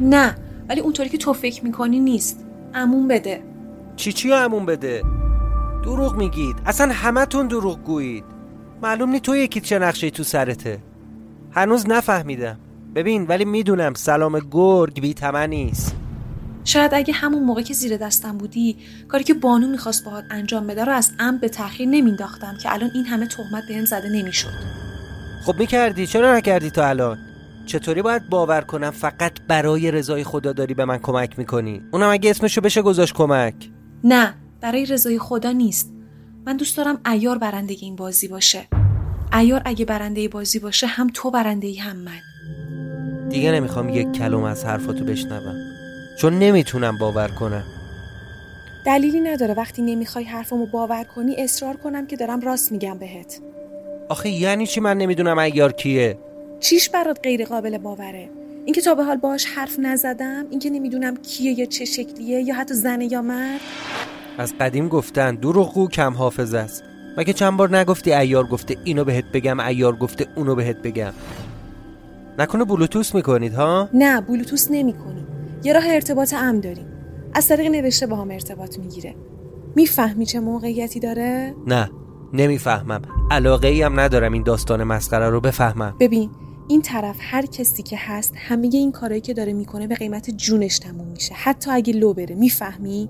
نه 0.00 0.36
ولی 0.68 0.80
اونطوری 0.80 1.08
که 1.08 1.18
تو 1.18 1.32
فکر 1.32 1.64
می‌کنی 1.64 2.00
نیست. 2.00 2.44
امون 2.74 3.08
بده. 3.08 3.42
چی 3.96 4.12
چی 4.12 4.32
امون 4.32 4.66
بده؟ 4.66 5.02
دروغ 5.84 6.16
میگید. 6.16 6.56
اصلا 6.66 6.92
همتون 6.92 7.46
دروغ 7.46 7.78
گویید. 7.84 8.24
معلوم 8.82 9.10
نی 9.10 9.20
تو 9.20 9.36
یکی 9.36 9.60
چه 9.60 9.78
نقشه 9.78 10.10
تو 10.10 10.22
سرته. 10.22 10.78
هنوز 11.50 11.88
نفهمیدم. 11.88 12.58
ببین 12.94 13.26
ولی 13.26 13.44
می‌دونم 13.44 13.94
سلام 13.94 14.40
گرگ 14.50 15.00
بی 15.00 15.14
نیست 15.48 15.96
شاید 16.64 16.94
اگه 16.94 17.14
همون 17.14 17.42
موقع 17.42 17.62
که 17.62 17.74
زیر 17.74 17.96
دستم 17.96 18.38
بودی 18.38 18.76
کاری 19.08 19.24
که 19.24 19.34
بانو 19.34 19.68
می‌خواست 19.68 20.04
باهات 20.04 20.24
انجام 20.30 20.66
بده 20.66 20.84
رو 20.84 20.92
از 20.92 21.12
ام 21.18 21.38
به 21.38 21.48
تاخیر 21.48 21.88
نمینداختم 21.88 22.58
که 22.62 22.72
الان 22.72 22.90
این 22.94 23.04
همه 23.04 23.26
تهمت 23.26 23.62
بهم 23.68 23.84
زده 23.84 24.08
نمی‌شد. 24.08 24.52
خب 25.46 25.58
می‌کردی. 25.58 26.06
چرا 26.06 26.36
نکردی 26.36 26.70
تو 26.70 26.80
الان؟ 26.80 27.18
چطوری 27.66 28.02
باید 28.02 28.28
باور 28.28 28.60
کنم 28.60 28.90
فقط 28.90 29.32
برای 29.48 29.90
رضای 29.90 30.24
خدا 30.24 30.52
داری 30.52 30.74
به 30.74 30.84
من 30.84 30.98
کمک 30.98 31.38
می‌کنی؟ 31.38 31.82
اونم 31.92 32.10
اگه 32.10 32.30
اسمشو 32.30 32.60
بشه 32.60 32.82
گذاشت 32.82 33.14
کمک. 33.14 33.54
نه 34.04 34.34
برای 34.60 34.86
رضای 34.86 35.18
خدا 35.18 35.52
نیست. 35.52 35.92
من 36.46 36.56
دوست 36.56 36.76
دارم 36.76 37.00
ایار 37.06 37.38
برنده 37.38 37.76
این 37.80 37.96
بازی 37.96 38.28
باشه. 38.28 38.68
ایار 39.32 39.62
اگه 39.64 39.84
برنده 39.84 40.28
بازی 40.28 40.58
باشه 40.58 40.86
هم 40.86 41.10
تو 41.14 41.30
برنده 41.30 41.66
ای 41.66 41.76
هم 41.76 41.96
من. 41.96 42.20
دیگه 43.28 43.52
نمی‌خوام 43.52 43.88
یک 43.88 44.12
کلم 44.12 44.44
از 44.44 44.64
حرفاتو 44.64 45.04
بشنوم. 45.04 45.71
چون 46.18 46.38
نمی‌تونم 46.38 46.98
باور 46.98 47.28
کنم. 47.28 47.64
دلیلی 48.86 49.20
نداره. 49.20 49.54
وقتی 49.54 49.82
نمی‌خوای 49.82 50.24
حرفمو 50.24 50.66
باور 50.66 51.04
کنی 51.04 51.36
اصرار 51.38 51.76
کنم 51.76 52.06
که 52.06 52.16
دارم 52.16 52.40
راست 52.40 52.72
میگم 52.72 52.98
بهت. 52.98 53.40
آخه 54.08 54.30
یعنی 54.30 54.66
چی 54.66 54.80
من 54.80 54.98
نمی‌دونم 54.98 55.38
ایار 55.38 55.72
کیه؟ 55.72 56.18
چیش 56.60 56.88
برات 56.88 57.18
غیر 57.22 57.44
قابل 57.44 57.78
باوره؟ 57.78 58.28
اینکه 58.64 58.80
تا 58.80 58.94
به 58.94 59.04
حال 59.04 59.16
باهاش 59.16 59.44
حرف 59.44 59.78
نزدم 59.78 60.46
اینکه 60.50 60.70
نمی‌دونم 60.70 61.16
کیه 61.16 61.58
یا 61.58 61.66
چه 61.66 61.84
شکلیه 61.84 62.40
یا 62.40 62.54
حتی 62.54 62.74
زنه 62.74 63.12
یا 63.12 63.22
مرد. 63.22 63.60
از 64.38 64.54
قدیم 64.60 64.88
گفتن 64.88 65.34
دروغگو 65.34 65.88
کم 65.88 66.14
حافظ 66.14 66.54
است. 66.54 66.84
مگه 67.16 67.32
چند 67.32 67.56
بار 67.56 67.76
نگفتی 67.76 68.12
ایار 68.12 68.46
گفته 68.46 68.76
اینو 68.84 69.04
بهت 69.04 69.24
بگم 69.24 69.60
ایار 69.60 69.96
گفته 69.96 70.26
اونو 70.34 70.54
بهت 70.54 70.76
بگم؟ 70.76 71.12
نکنه 72.38 72.64
بلوتوس 72.64 73.14
می‌کنید 73.14 73.54
ها؟ 73.54 73.88
نه 73.94 74.20
بلوتوس 74.20 74.70
نمی‌کنیم 74.70 75.26
یه 75.64 75.72
راه 75.72 75.84
ارتباط 75.86 76.34
ام 76.34 76.60
داریم. 76.60 76.86
از 77.34 77.48
طریق 77.48 77.70
نوشته 77.70 78.06
با 78.06 78.16
هم 78.16 78.30
ارتباط 78.30 78.78
می‌گیره. 78.78 79.14
می‌فهمی 79.76 80.26
چه 80.26 80.40
موقعیتی 80.40 81.00
داره؟ 81.00 81.54
نه 81.66 81.90
نمی‌فهمم. 82.32 83.02
علاقه 83.30 83.68
ای 83.68 83.82
هم 83.82 84.00
ندارم 84.00 84.32
این 84.32 84.42
داستان 84.42 84.84
مسخره 84.84 85.30
رو 85.30 85.40
بفهمم. 85.40 85.96
ببین 86.00 86.30
این 86.68 86.82
طرف 86.82 87.16
هر 87.20 87.46
کسی 87.46 87.82
که 87.82 87.96
هست 88.00 88.34
همه 88.36 88.70
این 88.72 88.92
کارهایی 88.92 89.20
که 89.20 89.34
داره 89.34 89.52
می‌کنه 89.52 89.86
به 89.86 89.94
قیمت 89.94 90.30
جونش 90.30 90.78
تموم 90.78 91.08
میشه. 91.08 91.34
حتی 91.34 91.70
اگه 91.70 91.92
لو 91.92 92.14
بره 92.14 92.34
می‌فهمی؟ 92.34 93.08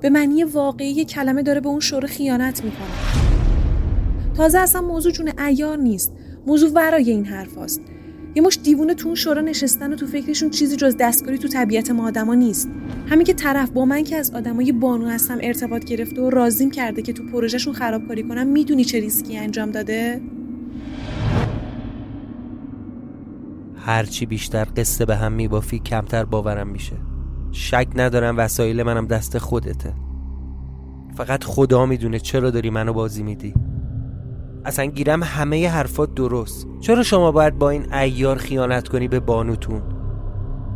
به 0.00 0.10
معنی 0.10 0.44
واقعی 0.44 1.04
کلمه 1.04 1.42
داره 1.42 1.60
به 1.60 1.68
اون 1.68 1.80
شوره 1.80 2.08
خیانت 2.08 2.64
می‌کنه. 2.64 3.22
تازه 4.36 4.58
اصلا 4.58 4.80
موضوع 4.80 5.12
جون 5.12 5.32
ایار 5.38 5.76
نیست. 5.76 6.12
موضوع 6.46 6.70
ورای 6.70 7.10
این 7.10 7.24
حرف 7.24 7.58
هست. 7.58 7.80
یه 8.34 8.42
مش 8.42 8.58
دیوونه 8.62 8.94
تو 8.94 9.06
اون 9.06 9.14
شورا 9.14 9.40
نشستن 9.40 9.92
و 9.92 9.96
تو 9.96 10.06
فکرشون 10.06 10.50
چیزی 10.50 10.76
جز 10.76 10.96
دستکاری 11.00 11.38
تو 11.38 11.48
طبیعت 11.48 11.90
ما 11.90 12.06
آدما 12.06 12.34
نیست. 12.34 12.70
همین 13.06 13.24
که 13.24 13.32
طرف 13.32 13.70
با 13.70 13.84
من 13.84 14.04
که 14.04 14.16
از 14.16 14.30
آدمای 14.30 14.72
بانو 14.72 15.06
هستم 15.06 15.38
ارتباط 15.40 15.84
گرفته 15.84 16.22
و 16.22 16.30
رازیم 16.30 16.70
کرده 16.70 17.02
که 17.02 17.12
تو 17.12 17.22
پروژهشون 17.26 17.74
خرابکاری 17.74 18.22
کنم 18.22 18.46
می‌دونی 18.46 18.84
چه 18.84 19.00
ریسکی 19.00 19.38
انجام 19.38 19.70
داده؟ 19.70 20.20
هرچی 23.76 24.26
بیشتر 24.26 24.66
قصه 24.76 25.04
به 25.04 25.16
هم 25.16 25.32
میبافی 25.32 25.78
کمتر 25.78 26.24
باورم 26.24 26.68
میشه. 26.68 26.96
شک 27.52 27.88
ندارم 27.94 28.38
وسایل 28.38 28.82
منم 28.82 29.06
دست 29.06 29.38
خودته. 29.38 29.94
فقط 31.14 31.44
خدا 31.44 31.86
می‌دونه 31.86 32.18
چرا 32.18 32.50
داری 32.50 32.70
منو 32.70 32.92
بازی 32.92 33.22
میدی. 33.22 33.54
اصلا 34.64 34.84
گیرم 34.84 35.22
همه 35.22 35.68
حرفات 35.68 36.14
درست. 36.14 36.66
چرا 36.80 37.02
شما 37.02 37.32
باید 37.32 37.58
با 37.58 37.70
این 37.70 37.94
ایار 37.94 38.36
خیانت 38.36 38.88
کنی 38.88 39.08
به 39.08 39.20
بانوتون؟ 39.20 39.82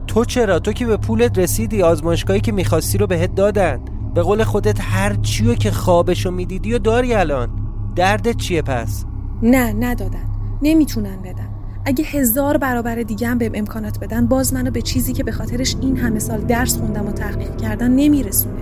تو 0.07 0.25
چرا؟ 0.25 0.59
تو 0.59 0.72
که 0.72 0.87
به 0.87 0.96
پولت 0.96 1.38
رسیدی 1.38 1.83
آزمایشگاهی 1.83 2.40
که 2.40 2.53
می‌خواستی 2.53 2.99
رو 2.99 3.07
بهت 3.07 3.35
دادن 3.35 3.81
به 4.14 4.22
قول 4.22 4.44
خودت 4.44 4.81
هر 4.81 5.14
چیو 5.14 5.55
که 5.55 5.70
خوابشو 5.70 6.31
می‌دیدی 6.31 6.75
و 6.75 6.79
داری 6.79 7.14
الان. 7.14 7.51
دردت 7.96 8.37
چیه 8.37 8.62
پس؟ 8.62 9.05
نه 9.42 9.72
ندادن. 9.72 10.29
نمی‌تونن 10.62 11.22
بدن. 11.22 11.49
اگه 11.85 12.05
هزار 12.05 12.57
برابر 12.57 12.94
دیگه 12.94 13.29
هم 13.29 13.38
بهم 13.38 13.53
امکانات 13.55 13.99
بدن 14.01 14.27
باز 14.27 14.55
منو 14.55 14.70
به 14.70 14.83
چیزی 14.83 15.12
که 15.12 15.25
به 15.25 15.33
خاطرش 15.33 15.77
این 15.81 15.96
همه 15.96 16.18
سال 16.18 16.40
درس 16.40 16.79
خوندم 16.79 17.07
و 17.07 17.12
تحقیق 17.12 17.57
کردن 17.57 17.90
نمیرسونه. 17.90 18.61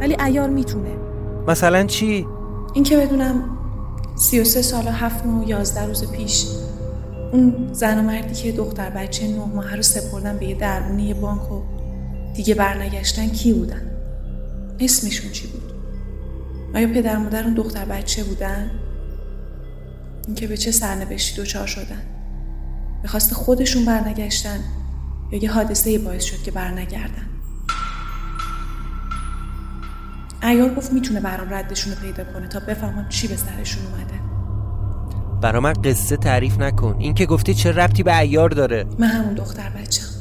ولی 0.00 0.16
ایار 0.24 0.50
می‌تونه. 0.50 0.96
مثلا 1.48 1.84
چی؟ 1.84 2.26
اینکه 2.74 2.96
بدونم 2.96 3.55
سی 4.16 4.40
و 4.40 4.44
سه 4.44 4.62
سال 4.62 4.86
و 4.86 4.90
هفت 4.90 5.26
ماه 5.26 5.44
و 5.44 5.48
یازده 5.48 5.86
روز 5.86 6.10
پیش 6.12 6.46
اون 7.32 7.68
زن 7.72 7.98
و 7.98 8.02
مردی 8.02 8.34
که 8.34 8.52
دختر 8.52 8.90
بچه 8.90 9.28
نه 9.28 9.44
ماه 9.44 9.76
رو 9.76 9.82
سپردن 9.82 10.38
به 10.38 10.46
یه 10.46 10.54
دربونه 10.54 11.02
یه 11.02 11.14
بانک 11.14 11.52
و 11.52 11.62
دیگه 12.34 12.54
برنگشتن 12.54 13.28
کی 13.28 13.52
بودن؟ 13.52 13.90
اسمشون 14.80 15.32
چی 15.32 15.46
بود؟ 15.46 15.72
آیا 16.74 16.88
پدر 16.88 17.16
مادر 17.16 17.44
اون 17.44 17.54
دختر 17.54 17.84
بچه 17.84 18.24
بودن؟ 18.24 18.70
اینکه 20.26 20.46
به 20.46 20.56
چه 20.56 20.70
سرنوشتی 20.70 21.36
دوچار 21.36 21.66
شدن؟ 21.66 22.02
به 23.02 23.08
خواست 23.08 23.34
خودشون 23.34 23.84
برنگشتن 23.84 24.58
یا 25.32 25.38
یه 25.38 25.52
حادثه 25.52 25.98
باعث 25.98 26.24
شد 26.24 26.42
که 26.42 26.50
برنگردن؟ 26.50 27.35
ایار 30.42 30.74
گفت 30.74 30.92
می‌تونه 30.92 31.20
برام 31.20 31.54
ردشون 31.54 31.92
رو 31.92 31.98
پیدا 32.00 32.24
کنه 32.32 32.48
تا 32.48 32.60
بفهمم 32.60 33.08
چی 33.08 33.28
به 33.28 33.36
سرشون 33.36 33.82
اومده. 33.86 34.14
برا 35.40 35.60
من 35.60 35.72
قصه 35.72 36.16
تعریف 36.16 36.58
نکن. 36.58 36.96
این 36.98 37.14
که 37.14 37.26
گفتی 37.26 37.54
چه 37.54 37.72
ربطی 37.72 38.02
به 38.02 38.18
ایار 38.18 38.48
داره؟ 38.48 38.86
من 38.98 39.06
همون 39.06 39.34
دختر 39.34 39.68
بچم 39.68 40.15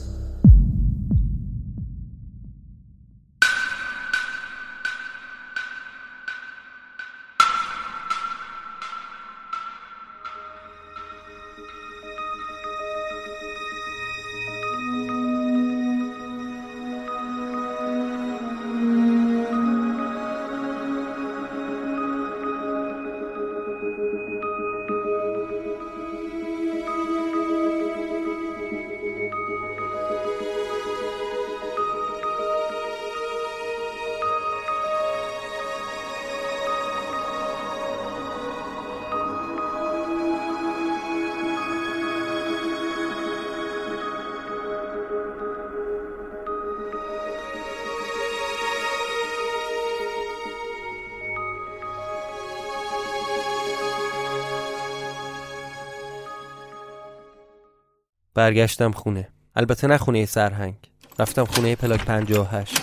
برگشتم 58.35 58.91
خونه. 58.91 59.27
البته 59.55 59.87
نه 59.87 59.97
خونه 59.97 60.25
سرهنگ. 60.25 60.75
رفتم 61.19 61.45
خونه 61.45 61.75
پلاک 61.75 62.05
58 62.05 62.77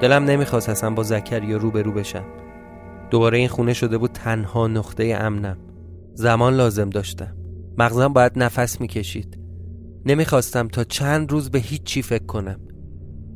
دلم 0.00 0.24
نمی‌خواست 0.24 0.68
اصلا 0.68 0.90
با 0.90 1.02
زکریا 1.02 1.56
روبرو 1.56 1.92
بشم. 1.92 2.24
دوباره 3.10 3.38
این 3.38 3.48
خونه 3.48 3.72
شده 3.72 3.98
بود 3.98 4.12
تنها 4.12 4.66
نقطه 4.68 5.16
امنم. 5.20 5.58
زمان 6.14 6.54
لازم 6.54 6.90
داشتم. 6.90 7.36
مغزم 7.78 8.12
باید 8.12 8.32
نفس 8.36 8.80
می‌کشید. 8.80 9.38
نمی‌خواستم 10.06 10.68
تا 10.68 10.84
چند 10.84 11.32
روز 11.32 11.50
به 11.50 11.58
هیچ 11.58 11.82
چی 11.82 12.02
فکر 12.02 12.26
کنم. 12.26 12.60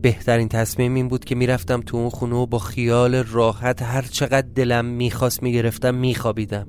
بهترین 0.04 0.48
تصمیم 0.48 0.94
این 0.94 1.08
بود 1.08 1.24
که 1.24 1.34
می‌رفتم 1.34 1.80
تو 1.80 1.96
اون 1.96 2.08
خونه 2.08 2.36
و 2.36 2.46
با 2.46 2.58
خیال 2.58 3.14
راحت 3.14 3.82
هر 3.82 4.02
چقدر 4.02 4.46
دلم 4.54 4.84
می‌خواست 4.84 5.42
می‌گرفتم 5.42 5.94
میخوابیدم 5.94 6.66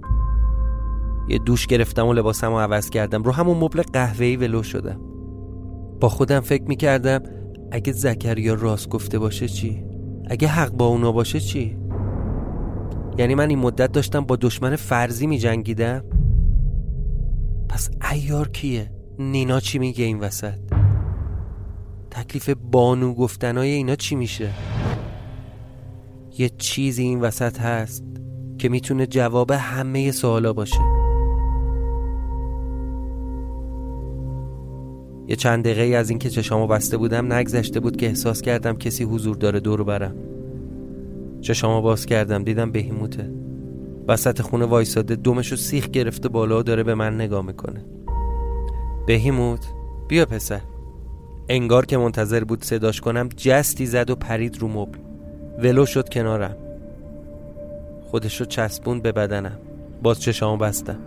یه 1.30 1.38
دوش 1.38 1.68
گرفتم 1.68 2.08
و 2.08 2.14
لباسم 2.14 2.52
رو 2.52 2.60
عوض 2.60 2.90
کردم 2.90 3.24
رو 3.24 3.32
همون 3.32 3.58
مبل 3.58 3.82
قهوه‌ای 3.82 4.36
ولو 4.36 4.64
شدم 4.64 5.02
با 6.00 6.10
خودم 6.10 6.40
فکر 6.40 6.64
می‌کردم 6.64 7.24
اگه 7.72 7.94
زکریا 7.94 8.54
راست 8.54 8.90
گفته 8.90 9.20
باشه 9.20 9.48
چی؟ 9.48 9.84
اگه 10.28 10.48
حق 10.48 10.72
با 10.72 10.86
اونا 10.86 11.12
باشه 11.12 11.40
چی؟ 11.40 11.78
یعنی 13.18 13.36
من 13.36 13.50
این 13.50 13.60
مدت 13.60 13.92
داشتم 13.92 14.22
با 14.22 14.36
دشمن 14.36 14.76
فرضی 14.76 15.28
میجنگیدم؟ 15.28 16.04
پس 17.70 17.90
ایار 18.12 18.48
کیه؟ 18.48 18.92
نینا 19.20 19.60
چی 19.60 19.80
میگه 19.80 20.06
این 20.06 20.20
وسط؟ 20.20 20.75
تکلیف 22.16 22.50
بانو 22.72 23.14
گفتنای 23.14 23.70
اینا 23.70 23.96
چی 23.96 24.16
میشه؟ 24.16 24.50
یه 26.38 26.50
چیزی 26.58 27.04
این 27.04 27.22
وسط 27.22 27.60
هست 27.60 28.04
که 28.58 28.70
می‌تونه 28.70 29.08
جواب 29.08 29.52
همه 29.52 30.12
سوالا 30.12 30.54
باشه. 30.54 30.80
یه 35.28 35.36
چند 35.36 35.64
دقیقه 35.64 35.96
از 35.96 36.10
اینکه 36.10 36.30
چشامو 36.30 36.68
بسته 36.68 36.98
بودم 36.98 37.34
نگذشته 37.34 37.80
بود 37.80 37.98
که 37.98 38.06
احساس 38.06 38.42
کردم 38.42 38.74
کسی 38.74 39.04
حضور 39.04 39.36
داره 39.36 39.60
دور 39.60 39.84
برم. 39.84 40.16
چشامو 41.42 41.82
باز 41.82 42.06
کردم 42.06 42.44
دیدم 42.44 42.72
بهیموته. 42.72 43.32
وسط 44.08 44.42
خونه 44.42 44.66
وایساده 44.66 45.16
دومشو 45.16 45.56
سیخ 45.56 45.88
گرفته 45.88 46.30
بالا 46.30 46.62
داره 46.62 46.84
به 46.84 46.96
من 46.96 47.16
نگاه 47.16 47.46
می‌کنه. 47.46 47.86
بهیموت 49.08 49.66
بیا 50.08 50.26
پسر. 50.26 50.62
انگار 51.50 51.86
که 51.86 51.98
منتظر 51.98 52.44
بود 52.44 52.64
صداش 52.64 53.02
کنم 53.02 53.30
جستی 53.38 53.86
زد 53.86 54.10
و 54.10 54.16
پرید 54.16 54.58
رو 54.58 54.68
مبل. 54.68 55.00
ولو 55.58 55.86
شد 55.86 56.10
کنارم. 56.10 56.56
خودش 58.12 58.40
رو 58.40 58.46
چسبون 58.46 59.02
به 59.02 59.12
بدنم. 59.12 59.60
باز 60.04 60.22
چشامو 60.22 60.58
بستم. 60.58 61.00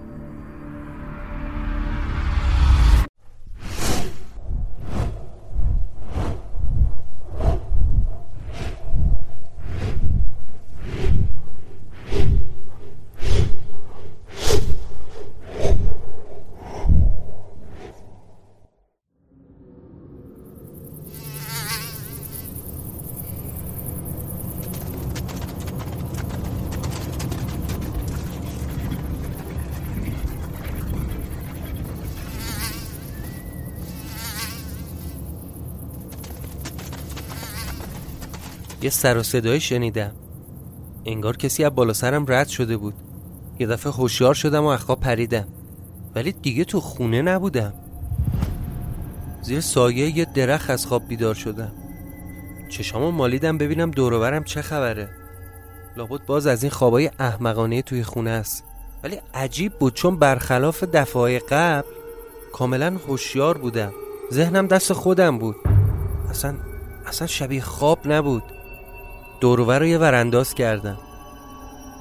سر 38.98 39.18
و 39.18 39.22
صدایی 39.22 39.60
شنیدم. 39.60 40.12
انگار 41.04 41.36
کسی 41.36 41.64
از 41.64 41.74
بالا 41.74 41.92
سرم 41.92 42.24
رد 42.28 42.48
شده 42.48 42.76
بود. 42.76 42.94
یه 43.58 43.66
دفعه 43.66 43.92
هوشیار 43.92 44.34
شدم 44.34 44.64
و 44.64 44.66
اخواب 44.66 45.00
پریدم. 45.00 45.48
ولی 46.14 46.32
دیگه 46.32 46.64
تو 46.64 46.80
خونه 46.80 47.22
نبودم. 47.22 47.74
زیر 49.42 49.60
سایه 49.60 50.18
یه 50.18 50.24
درخت 50.24 50.70
از 50.70 50.86
خواب 50.86 51.08
بیدار 51.08 51.34
شدم. 51.34 51.72
چشامو 52.68 53.10
مالیدم 53.10 53.58
ببینم 53.58 53.90
دوروبرم 53.90 54.44
چه 54.44 54.62
خبره. 54.62 55.08
لابد 55.96 56.26
باز 56.26 56.46
از 56.46 56.62
این 56.62 56.70
خوابای 56.70 57.10
احمقانه 57.18 57.82
توی 57.82 58.02
خونه 58.02 58.30
است. 58.30 58.64
ولی 59.04 59.20
عجیب 59.34 59.72
بود 59.72 59.94
چون 59.94 60.16
برخلاف 60.16 60.84
دفعه 60.84 61.38
قبل 61.38 61.88
کاملا 62.52 62.96
هوشیار 63.08 63.58
بودم. 63.58 63.92
ذهنم 64.32 64.66
دست 64.66 64.92
خودم 64.92 65.38
بود. 65.38 65.56
اصلا 66.30 66.54
اصلا 67.06 67.26
شبیه 67.26 67.60
خواب 67.60 67.98
نبود. 68.06 68.42
دورور 69.40 69.78
رو 69.78 69.86
یه 69.86 69.98
ورانداز 69.98 70.54
کردم. 70.54 70.98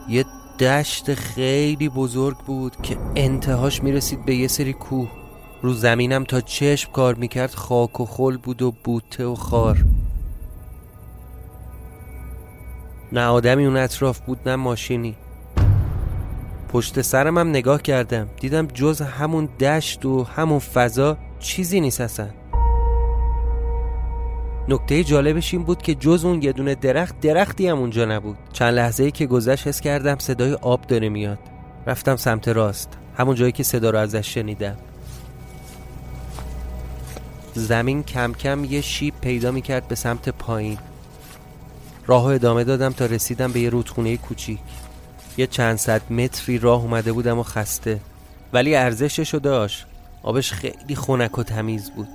یه 0.09 0.25
دشت 0.59 1.13
خیلی 1.13 1.89
بزرگ 1.89 2.37
بود 2.37 2.81
که 2.81 2.97
انتهاش 3.15 3.83
می‌رسید 3.83 4.25
به 4.25 4.35
یه 4.35 4.47
سری 4.47 4.73
کوه. 4.73 5.09
رو 5.61 5.73
زمینم 5.73 6.23
تا 6.23 6.41
چشم 6.41 6.91
کار 6.91 7.15
می‌کرد 7.15 7.53
خاک 7.53 7.99
و 7.99 8.05
خل 8.05 8.37
بود 8.37 8.61
و 8.61 8.73
بوته 8.83 9.25
و 9.25 9.35
خار. 9.35 9.85
نه 13.11 13.25
آدمی 13.25 13.65
اون 13.65 13.77
اطراف 13.77 14.19
بود 14.19 14.49
نه 14.49 14.55
ماشینی. 14.55 15.15
پشت 16.73 17.01
سرم 17.01 17.37
هم 17.37 17.49
نگاه 17.49 17.81
کردم. 17.81 18.29
دیدم 18.39 18.67
جز 18.67 19.01
همون 19.01 19.45
دشت 19.45 20.05
و 20.05 20.23
همون 20.23 20.59
فضا 20.59 21.17
چیزی 21.39 21.79
نیست 21.79 22.01
اصلا. 22.01 22.27
نکته 24.69 25.03
جالبش 25.03 25.53
این 25.53 25.63
بود 25.63 25.81
که 25.81 25.95
جز 25.95 26.25
اون 26.25 26.41
یه 26.41 26.51
دونه 26.51 26.75
درخت 26.75 27.19
درختی 27.19 27.67
هم 27.67 27.79
اونجا 27.79 28.05
نبود. 28.05 28.37
چند 28.53 28.73
لحظه 28.73 29.03
ای 29.03 29.11
که 29.11 29.25
گذشت 29.25 29.67
حس 29.67 29.81
کردم 29.81 30.17
صدای 30.17 30.53
آب 30.53 30.81
داره 30.81 31.09
میاد. 31.09 31.39
رفتم 31.87 32.15
سمت 32.15 32.47
راست 32.47 32.89
همون 33.17 33.35
جایی 33.35 33.51
که 33.51 33.63
صدا 33.63 33.89
رو 33.89 33.99
ازش 33.99 34.33
شنیدم. 34.33 34.77
زمین 37.53 38.03
کم 38.03 38.33
کم 38.33 38.63
یه 38.63 38.81
شیب 38.81 39.13
پیدا 39.21 39.51
می‌کرد 39.51 39.87
به 39.87 39.95
سمت 39.95 40.29
پایین. 40.29 40.77
راه 42.05 42.25
ادامه 42.25 42.63
دادم 42.63 42.93
تا 42.93 43.05
رسیدم 43.05 43.51
به 43.51 43.59
یه 43.59 43.69
رودخونه 43.69 44.17
کوچیک. 44.17 44.59
یه 45.37 45.47
چند 45.47 45.77
صد 45.77 46.11
متری 46.11 46.59
راه 46.59 46.81
اومده 46.81 47.11
بودم 47.11 47.39
و 47.39 47.43
خسته. 47.43 47.99
ولی 48.53 48.75
ارزشش 48.75 49.33
رو 49.33 49.39
داشت. 49.39 49.85
آبش 50.23 50.51
خیلی 50.51 50.95
خنک 50.95 51.37
و 51.37 51.43
تمیز 51.43 51.91
بود. 51.91 52.07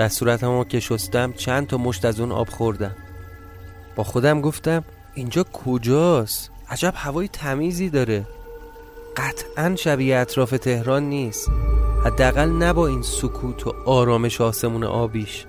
در 0.00 0.08
صورتم 0.08 0.64
که 0.64 0.80
شستم 0.80 1.32
چند 1.32 1.66
تا 1.66 1.76
مشت 1.76 2.04
از 2.04 2.20
اون 2.20 2.32
آب 2.32 2.48
خوردم. 2.48 2.94
با 3.96 4.04
خودم 4.04 4.40
گفتم 4.40 4.84
اینجا 5.14 5.42
کجاست؟ 5.42 6.50
عجب 6.68 6.92
هوای 6.96 7.28
تمیزی 7.28 7.90
داره. 7.90 8.26
قطعا 9.16 9.76
شبیه 9.76 10.16
اطراف 10.16 10.50
تهران 10.50 11.02
نیست. 11.02 11.50
حداقل 12.04 12.48
نه 12.48 12.72
با 12.72 12.86
این 12.86 13.02
سکوت 13.02 13.66
و 13.66 13.74
آرامش 13.86 14.40
آسمون 14.40 14.84
آبیش. 14.84 15.46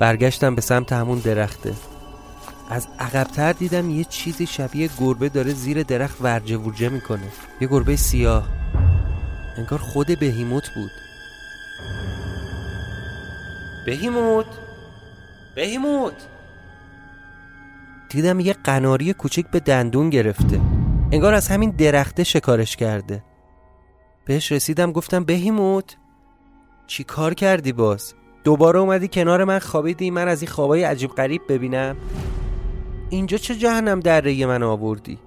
برگشتم 0.00 0.54
به 0.54 0.60
سمت 0.60 0.92
همون 0.92 1.18
درخته. 1.18 1.74
از 2.70 2.88
عقبتر 2.98 3.52
دیدم 3.52 3.90
یه 3.90 4.04
چیزی 4.04 4.46
شبیه 4.46 4.90
گربه 5.00 5.28
داره 5.28 5.52
زیر 5.52 5.82
درخت 5.82 6.16
ورجه 6.20 6.56
ورجه 6.56 6.88
می‌کنه. 6.88 7.28
یه 7.60 7.68
گربه 7.68 7.96
سیاه. 7.96 8.48
انگار 9.56 9.78
خود 9.78 10.18
بهیموت 10.20 10.64
بود. 10.74 10.90
بهیموت. 13.86 14.46
بهیموت. 15.54 16.28
دیدم 18.08 18.40
یه 18.40 18.52
قناری 18.52 19.12
کوچیک 19.12 19.46
به 19.46 19.60
دندون 19.60 20.10
گرفته. 20.10 20.60
انگار 21.12 21.34
از 21.34 21.48
همین 21.48 21.70
درخته 21.70 22.24
شکارش 22.24 22.76
کرده. 22.76 23.24
بهش 24.24 24.52
رسیدم 24.52 24.92
گفتم 24.92 25.24
بهیموت 25.24 25.96
چی 26.86 27.04
کار 27.04 27.34
کردی 27.34 27.72
باز؟ 27.72 28.14
دوباره 28.44 28.78
اومدی 28.78 29.08
کنار 29.08 29.44
من 29.44 29.58
خوابیدی؟ 29.58 30.10
من 30.10 30.28
از 30.28 30.42
این 30.42 30.50
خوابای 30.50 30.84
عجیب 30.84 31.10
غریب 31.10 31.42
ببینم. 31.48 31.96
اینجا 33.10 33.38
چه 33.38 33.54
جهنم 33.54 34.00
دره 34.00 34.46
من 34.46 34.62
آوردی؟ 34.62 35.18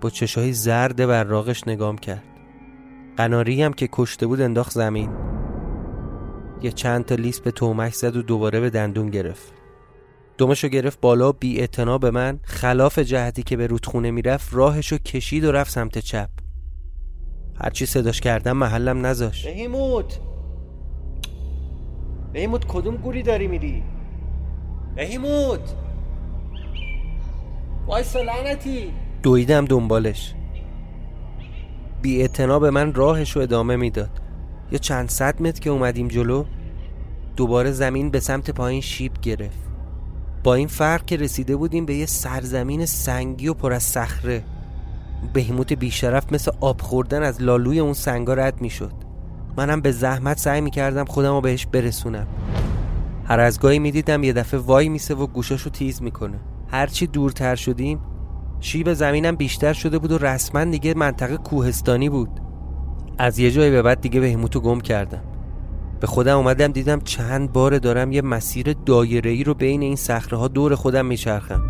با 0.00 0.10
چشای 0.10 0.52
زرد 0.52 1.06
براغش 1.06 1.68
نگام 1.68 1.98
کرد. 1.98 2.24
قناری 3.16 3.62
هم 3.62 3.72
که 3.72 3.88
کشته 3.92 4.26
بود 4.26 4.40
انداخت 4.40 4.72
زمین. 4.72 5.37
یه 6.62 6.72
چند 6.72 7.04
تا 7.04 7.14
لیست 7.14 7.44
به 7.44 7.50
تومک 7.50 7.94
زد 7.94 8.16
و 8.16 8.22
دوباره 8.22 8.60
به 8.60 8.70
دندون 8.70 9.10
گرفت. 9.10 9.52
دومشو 10.38 10.68
گرفت 10.68 11.00
بالا 11.00 11.32
بی 11.32 11.66
به 12.00 12.10
من 12.10 12.40
خلاف 12.42 12.98
جهتی 12.98 13.42
که 13.42 13.56
به 13.56 13.66
رودخونه 13.66 14.10
می‌رفت 14.10 14.54
راهشو 14.54 14.98
کشید 14.98 15.44
و 15.44 15.52
رفت 15.52 15.70
سمت 15.70 15.98
چپ. 15.98 16.28
هرچی 17.60 17.86
صداش 17.86 18.20
کردم 18.20 18.56
محلم 18.56 19.06
نذاش 19.06 19.44
بهیموت! 19.46 20.20
بهیموت 22.32 22.64
کدوم 22.64 22.96
گوری 22.96 23.22
داری 23.22 23.46
میری؟ 23.46 23.82
بهیموت! 24.96 25.74
وایسا 27.86 28.22
لعنتی! 28.22 28.92
دویدم 29.22 29.64
دنبالش. 29.64 30.34
بی 32.02 32.28
به 32.60 32.70
من 32.70 32.94
راهش 32.94 33.30
رو 33.30 33.42
ادامه 33.42 33.76
می‌داد. 33.76 34.27
یا 34.72 34.78
چند 34.78 35.08
صد 35.08 35.42
متر 35.42 35.60
که 35.60 35.70
اومدیم 35.70 36.08
جلو 36.08 36.44
دوباره 37.36 37.70
زمین 37.70 38.10
به 38.10 38.20
سمت 38.20 38.50
پایین 38.50 38.80
شیب 38.80 39.12
گرفت. 39.22 39.58
با 40.44 40.54
این 40.54 40.68
فرق 40.68 41.04
که 41.04 41.16
رسیده 41.16 41.56
بودیم 41.56 41.86
به 41.86 41.94
یه 41.94 42.06
سرزمین 42.06 42.86
سنگی 42.86 43.48
و 43.48 43.54
پر 43.54 43.72
از 43.72 43.82
صخره. 43.82 44.44
بهیموت 45.32 45.72
بیشرف 45.72 46.32
مثل 46.32 46.50
آب 46.60 46.80
خوردن 46.80 47.22
از 47.22 47.42
لالوی 47.42 47.78
اون 47.78 47.92
سنگا 47.92 48.34
رد 48.34 48.60
می‌شد. 48.60 48.92
منم 49.56 49.80
به 49.80 49.92
زحمت 49.92 50.38
سعی 50.38 50.60
می‌کردم 50.60 51.04
خودم 51.04 51.32
رو 51.32 51.40
بهش 51.40 51.66
برسونم. 51.66 52.26
هر 53.24 53.40
از 53.40 53.60
گاهی 53.60 53.78
می‌دیدم 53.78 54.24
یه 54.24 54.32
دفعه 54.32 54.60
وای 54.60 54.88
میسه 54.88 55.14
و 55.14 55.26
گوشاشو 55.26 55.70
تیز 55.70 56.02
می‌کنه. 56.02 56.40
هرچی 56.68 57.06
دورتر 57.06 57.54
شدیم 57.54 58.00
شیب 58.60 58.92
زمینم 58.92 59.36
بیشتر 59.36 59.72
شده 59.72 59.98
بود 59.98 60.12
و 60.12 60.18
رسما 60.18 60.64
دیگه 60.64 60.94
منطقه 60.94 61.36
کوهستانی 61.36 62.08
بود. 62.08 62.40
از 63.18 63.38
یه 63.38 63.50
جای 63.50 63.70
به 63.70 63.82
بعد 63.82 64.00
دیگه 64.00 64.20
بهیموتو 64.20 64.60
گم 64.60 64.80
کردم. 64.80 65.22
به 66.00 66.06
خودم 66.06 66.36
اومدم 66.36 66.72
دیدم 66.72 67.00
چند 67.00 67.52
بار 67.52 67.78
دارم 67.78 68.12
یه 68.12 68.22
مسیر 68.22 68.72
دایره 68.86 69.30
ای 69.30 69.44
رو 69.44 69.54
بین 69.54 69.82
این 69.82 69.96
صخره 69.96 70.38
ها 70.38 70.48
دور 70.48 70.74
خودم 70.74 71.06
میچرخم. 71.06 71.62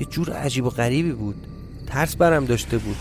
یه 0.00 0.06
جور 0.06 0.32
عجیب 0.32 0.64
و 0.64 0.70
غریبی 0.70 1.12
بود. 1.12 1.46
ترس 1.86 2.16
برم 2.16 2.44
داشته 2.44 2.78
بود. 2.78 2.96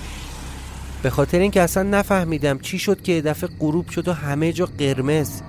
به 1.04 1.10
خاطر 1.10 1.40
اینکه 1.40 1.62
اصلا 1.62 1.84
نفهمیدم 1.84 2.60
چی 2.60 2.80
شد 2.80 3.02
که 3.02 3.22
دفعه 3.22 3.50
غروب 3.60 3.90
شد 3.90 4.08
و 4.08 4.14
همه 4.14 4.54
جا 4.54 4.66
قرمز. 4.78 5.42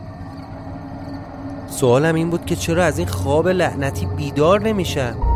سوالم 1.71 2.15
این 2.15 2.31
بود 2.31 2.47
که 2.47 2.57
چرا 2.57 2.85
از 2.85 2.99
این 2.99 3.09
خواب 3.09 3.49
لعنتی 3.49 4.07
بیدار 4.07 4.61
نمیشم؟ 4.61 5.36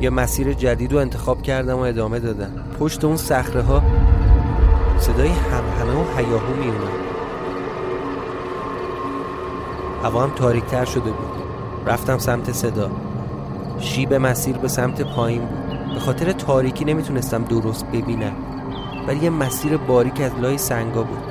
یه 0.00 0.10
مسیر 0.10 0.52
جدید 0.52 0.92
رو 0.92 0.98
انتخاب 0.98 1.42
کردم 1.42 1.76
و 1.76 1.80
ادامه 1.80 2.18
دادم. 2.18 2.50
پشت 2.80 3.04
اون 3.04 3.16
صخره 3.16 3.62
ها 3.62 3.82
صدای 4.98 5.28
همه 5.28 5.92
و 5.92 6.16
حیاهو 6.16 6.54
می 6.54 6.72
هوا 10.02 10.22
هم 10.22 10.30
تاریکتر 10.30 10.84
شده 10.84 11.00
بود. 11.00 11.42
رفتم 11.86 12.18
سمت 12.18 12.52
صدا. 12.52 12.90
شیب 13.80 14.14
مسیر 14.14 14.56
به 14.58 14.68
سمت 14.68 15.02
پایین 15.02 15.42
بود. 15.42 15.94
به 15.94 16.00
خاطر 16.00 16.32
تاریکی 16.32 16.84
نمی‌تونستم 16.84 17.44
درست 17.44 17.86
ببینم. 17.86 18.32
ولی 19.08 19.24
یه 19.24 19.30
مسیر 19.30 19.76
باریک 19.76 20.20
از 20.20 20.32
لای 20.40 20.58
سنگا 20.58 21.02
بود. 21.02 21.22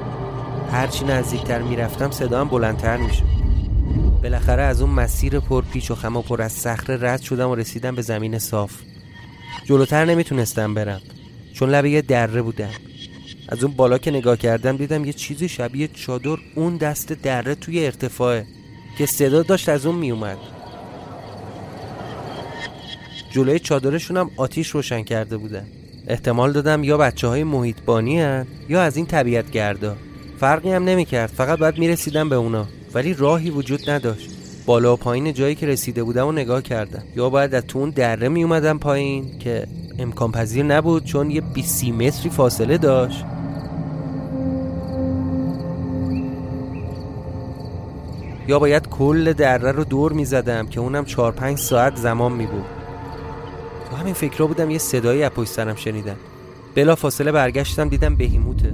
هرچی 0.72 1.06
نزدیکتر 1.06 1.62
می‌رفتم 1.62 2.12
صدا 2.12 2.42
هم 2.42 2.48
بلندتر 2.48 2.98
می‌شد. 2.98 3.37
بالاخره 4.24 4.62
از 4.62 4.82
اون 4.82 4.90
مسیر 4.90 5.40
پر 5.40 5.64
پیچ 5.74 5.92
و 5.92 5.96
خم 5.96 6.18
و 6.18 6.22
پر 6.22 6.42
از 6.42 6.52
صخره 6.52 6.98
رد 7.02 7.22
شدم 7.22 7.50
و 7.50 7.56
رسیدم 7.56 7.96
به 7.96 8.02
زمین 8.02 8.40
صاف. 8.40 8.72
جلوتر 9.66 10.06
نمی‌تونستم 10.06 10.74
برم. 10.74 11.02
چون 11.54 11.70
لبه 11.70 11.90
یه 11.90 12.02
دره 12.02 12.42
بودم 12.42 12.70
از 13.50 13.64
اون 13.64 13.74
بالا 13.74 13.98
که 13.98 14.12
نگاه 14.12 14.38
کردم 14.38 14.78
دیدم 14.78 15.06
یه 15.06 15.14
چیزی 15.14 15.50
شبیه 15.50 15.88
چادر 15.88 16.38
اون 16.56 16.78
دست 16.78 17.14
دره 17.14 17.56
توی 17.56 17.86
ارتفاعه 17.86 18.46
که 18.98 19.06
صدا 19.06 19.44
داشت 19.44 19.70
از 19.70 19.86
اون 19.86 19.96
میومد. 19.96 20.38
جلوی 23.32 23.60
چادرشون 23.60 24.18
هم 24.18 24.32
آتیش 24.38 24.70
روشن 24.70 25.04
کرده 25.04 25.38
بودن. 25.38 25.68
احتمال 26.08 26.52
دادم 26.52 26.84
یا 26.84 26.98
بچه 26.98 27.28
های 27.28 27.44
محیطبانی 27.44 28.22
هن 28.22 28.48
یا 28.70 28.82
از 28.82 28.98
این 28.98 29.06
طبیعت 29.06 29.52
گردا 29.52 29.96
فرقی 30.40 30.72
هم 30.72 30.84
نمی‌کرد. 30.84 31.30
فقط 31.30 31.60
باید 31.60 31.78
می‌رسیدم 31.78 32.30
به 32.30 32.36
اونا. 32.36 32.68
ولی 32.98 33.14
راهی 33.14 33.50
وجود 33.50 33.90
نداشت. 33.90 34.30
بالا 34.66 34.94
و 34.94 34.98
پایین 34.98 35.34
جایی 35.34 35.56
که 35.56 35.68
رسیده 35.68 36.04
بودم 36.04 36.28
و 36.28 36.32
نگاه 36.32 36.62
کردم. 36.62 37.04
یا 37.16 37.30
باید 37.30 37.56
از 37.56 37.64
تو 37.68 37.80
اون 37.80 37.90
دره 37.90 38.30
می 38.30 38.44
اومدم 38.44 38.78
پایین 38.78 39.40
که 39.40 39.68
امکان 40.00 40.32
پذیر 40.32 40.66
نبود 40.66 41.04
چون 41.04 41.32
یه 41.32 41.42
20 41.42 41.84
متری 41.84 42.30
فاصله 42.30 42.78
داشت. 42.78 43.26
یا 48.48 48.60
باید 48.60 48.88
کل 48.88 49.34
دره 49.34 49.72
رو 49.72 49.84
دور 49.84 50.14
می 50.14 50.26
زدم 50.26 50.68
که 50.68 50.80
اونم 50.80 51.06
4 51.06 51.32
5 51.32 51.58
ساعت 51.58 51.96
زمان 51.96 52.32
می 52.32 52.46
بود. 52.46 52.66
تو 53.90 53.96
همین 53.96 54.14
فکرها 54.14 54.48
بودم 54.48 54.70
یه 54.70 54.78
صدایی 54.78 55.24
از 55.24 55.32
پشت 55.32 55.50
سرم 55.50 55.76
شنیدم. 55.76 56.18
بلا 56.76 56.96
فاصله 56.96 57.32
برگشتم 57.32 57.90
دیدم 57.90 58.16
بهیموته. 58.16 58.74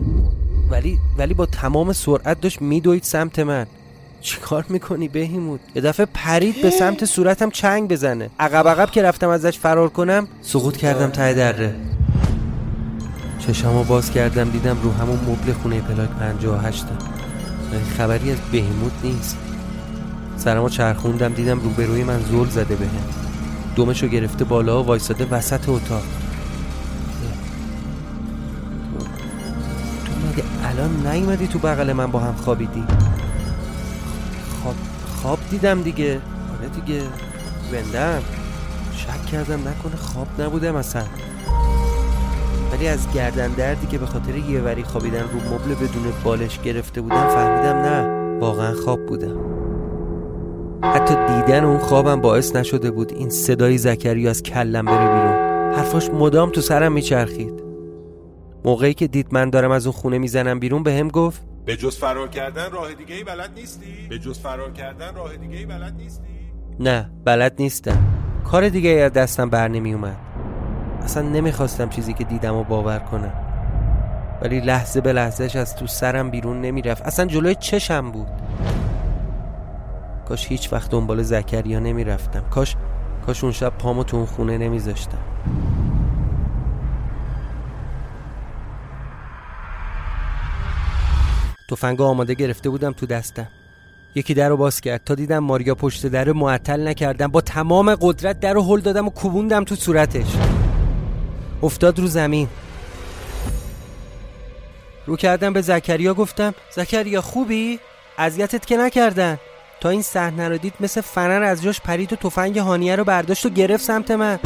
ولی 0.72 1.00
ولی 1.18 1.34
با 1.34 1.46
تمام 1.46 1.94
سرعت 1.94 2.42
داشت 2.42 2.62
میدوید 2.62 3.04
سمت 3.04 3.40
من. 3.40 3.68
چیکار 4.24 4.66
می‌کنی 4.70 5.08
بهیمود 5.08 5.60
یه 5.76 5.82
دفعه 5.82 6.06
پرید 6.14 6.62
به 6.62 6.70
سمت 6.70 7.06
صورتم 7.06 7.50
چنگ 7.50 7.90
بزنه. 7.90 8.30
عقب 8.40 8.68
عقب 8.68 8.92
که 8.92 9.02
رفتم 9.02 9.30
ازش 9.30 9.60
فرار 9.60 9.90
کنم 9.90 10.28
سقوط 10.42 10.78
کردم 10.78 11.10
ته 11.10 11.34
دره. 11.34 11.76
چشامو 13.40 13.84
باز 13.84 14.12
کردم 14.12 14.50
دیدم 14.50 14.78
رو 14.84 14.92
همون 14.92 15.20
مبل 15.28 15.54
خونه 15.54 15.82
پلاک 15.82 16.10
58 16.10 16.86
ولی 17.72 17.82
خبری 17.98 18.32
از 18.32 18.38
بهیموت 18.52 18.92
نیست. 19.04 19.38
سرمو 20.38 20.70
چرخوندم 20.70 21.34
دیدم 21.34 21.60
روبروی 21.60 22.04
من 22.04 22.20
زل 22.20 22.50
زده 22.50 22.76
بهم. 22.76 23.04
دومشو 23.76 24.08
گرفته 24.08 24.46
بالا 24.46 24.84
و 24.84 24.86
وایساده 24.86 25.26
وسط 25.26 25.70
اتاق. 25.70 26.04
تو 30.06 30.12
مگه 30.28 30.44
الان 30.64 31.08
نیومدی 31.08 31.48
تو 31.48 31.60
بغل 31.60 31.94
من 31.94 32.12
با 32.12 32.20
هم 32.20 32.34
خوابیدی؟ 32.34 32.84
خواب 35.24 35.40
دیدم 35.52 35.82
دیگه. 35.82 36.22
آره 36.60 36.70
دیگه. 36.70 37.02
زندم. 37.72 38.22
شک 38.96 39.26
کردم 39.26 39.60
نکنه 39.60 39.96
خواب 39.96 40.28
نبودم 40.40 40.76
اصلا. 40.76 41.04
ولی 42.72 42.88
از 42.88 43.12
گردن 43.14 43.48
دردی 43.48 43.88
که 43.88 43.98
به 43.98 44.06
خاطر 44.06 44.36
یه 44.36 44.60
وری 44.60 44.84
خوابیدن 44.84 45.20
رو 45.20 45.56
مبل 45.56 45.76
بدون 45.76 46.04
بالش 46.24 46.60
گرفته 46.60 47.02
بودم 47.02 47.28
فهمیدم 47.28 47.76
نه. 47.76 48.40
واقعا 48.40 48.74
خواب 48.74 49.06
بودم. 49.06 49.38
حتی 50.84 51.16
دیدن 51.16 51.64
اون 51.64 51.78
خوابم 51.78 52.22
باعث 52.22 52.56
نشده 52.56 52.92
بود 52.92 53.14
این 53.14 53.30
صدای 53.30 53.78
زکریا 53.78 54.30
از 54.30 54.44
کلم 54.44 54.86
بره 54.86 55.08
بیرون. 55.14 55.74
حرفاش 55.74 56.10
مدام 56.10 56.50
تو 56.50 56.62
سرم 56.62 56.92
میچرخید. 56.92 57.64
موقعی 58.66 58.94
که 58.94 59.08
دید 59.08 59.28
من 59.32 59.50
دارم 59.50 59.72
از 59.72 59.88
اون 59.88 59.94
خونه 59.94 60.18
می‌زنم 60.18 60.60
بیرون 60.60 60.84
به 60.84 60.94
هم 60.94 61.08
گفت 61.08 61.53
به 61.66 61.76
جز 61.76 61.98
فرار 61.98 62.28
کردن 62.28 62.72
راه 62.72 62.94
دیگه 62.94 63.16
ای 63.16 63.24
بلد 63.24 63.52
نیستی؟ 63.56 64.08
به 64.10 64.20
جز 64.20 64.40
فرار 64.40 64.72
کردن 64.72 65.16
راه 65.16 65.36
دیگه 65.38 65.58
ای 65.58 65.66
بلد 65.66 65.96
نیستی؟ 65.96 66.54
نه 66.80 67.12
بلد 67.26 67.56
نیستم. 67.60 68.04
کار 68.44 68.70
دیگه 68.70 68.90
ای 68.90 69.02
از 69.02 69.14
دستم 69.14 69.50
بر 69.50 69.68
نمی 69.68 69.94
اومد. 69.94 70.18
اصلا 71.02 71.30
نمی‌خواستم 71.30 71.90
چیزی 71.90 72.14
که 72.14 72.24
دیدم 72.24 72.56
و 72.56 72.64
باور 72.64 73.00
کنم. 73.00 73.34
ولی 74.42 74.60
لحظه 74.60 75.02
به 75.02 75.14
لحظهش 75.14 75.56
از 75.56 75.76
تو 75.76 75.88
سرم 75.88 76.32
بیرون 76.32 76.62
نمی‌رفت 76.62 77.02
اصلا 77.02 77.26
جلوی 77.26 77.56
چشم 77.56 78.12
بود. 78.12 78.28
کاش 80.28 80.48
هیچ 80.48 80.74
وقت 80.74 80.92
دنبال 80.92 81.24
زکریا 81.24 81.80
نمی‌رفتم 81.80 82.46
کاش 82.50 82.76
کاش 83.26 83.44
اون 83.44 83.54
شب 83.54 83.74
پامو 83.80 84.04
تو 84.04 84.18
اون 84.18 84.26
خونه 84.26 84.58
نمیذاشتم 84.58 85.18
تفنگ 91.76 92.02
آماده 92.02 92.34
گرفته 92.34 92.70
بودم 92.70 92.92
تو 92.92 93.06
دستم. 93.06 93.48
یکی 94.16 94.34
در 94.34 94.50
رو 94.50 94.58
باز 94.58 94.82
کرد. 94.82 95.02
تا 95.06 95.16
دیدم 95.16 95.40
ماریا 95.40 95.76
پشت 95.76 96.06
در 96.06 96.32
معطل 96.32 96.88
نکردم. 96.88 97.28
با 97.28 97.42
تمام 97.42 97.96
قدرت 97.96 98.40
در 98.40 98.54
رو 98.54 98.62
هل 98.64 98.80
دادم 98.80 99.08
و 99.08 99.10
کوبوندم 99.10 99.64
تو 99.64 99.76
صورتش. 99.76 100.28
افتاد 101.64 102.00
رو 102.00 102.08
زمین. 102.08 102.48
رو 105.06 105.16
کردم 105.16 105.54
به 105.54 105.62
زکریا 105.62 106.14
گفتم 106.14 106.54
زکریا 106.76 107.22
خوبی؟ 107.22 107.80
اذیتت 108.18 108.66
که 108.66 108.78
نکردن. 108.78 109.38
تا 109.82 109.90
این 109.90 110.02
صحنه 110.02 110.50
رو 110.50 110.58
دید 110.58 110.74
مثل 110.80 111.02
فنر 111.02 111.44
از 111.44 111.64
جاش 111.64 111.82
پرید 111.82 112.14
و 112.14 112.16
تفنگ 112.16 112.58
هانیه 112.58 112.96
رو 112.96 113.04
برداشت 113.04 113.46
و 113.46 113.50
گرفت 113.50 113.84
سمت 113.84 114.12
من. 114.12 114.40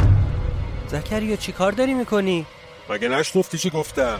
زکریا 0.88 1.36
چی 1.36 1.52
کار 1.52 1.72
داری 1.72 1.94
می‌کنی؟ 1.94 2.46
مگه 2.90 3.08
نشنفتی 3.08 3.58
چی 3.58 3.70
گفتم؟ 3.70 4.18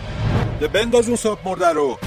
ده 0.61 0.69
بنداز 0.69 1.07
اون 1.07 1.17
صاحب 1.17 1.39
مرده 1.45 1.69
رو. 1.69 1.99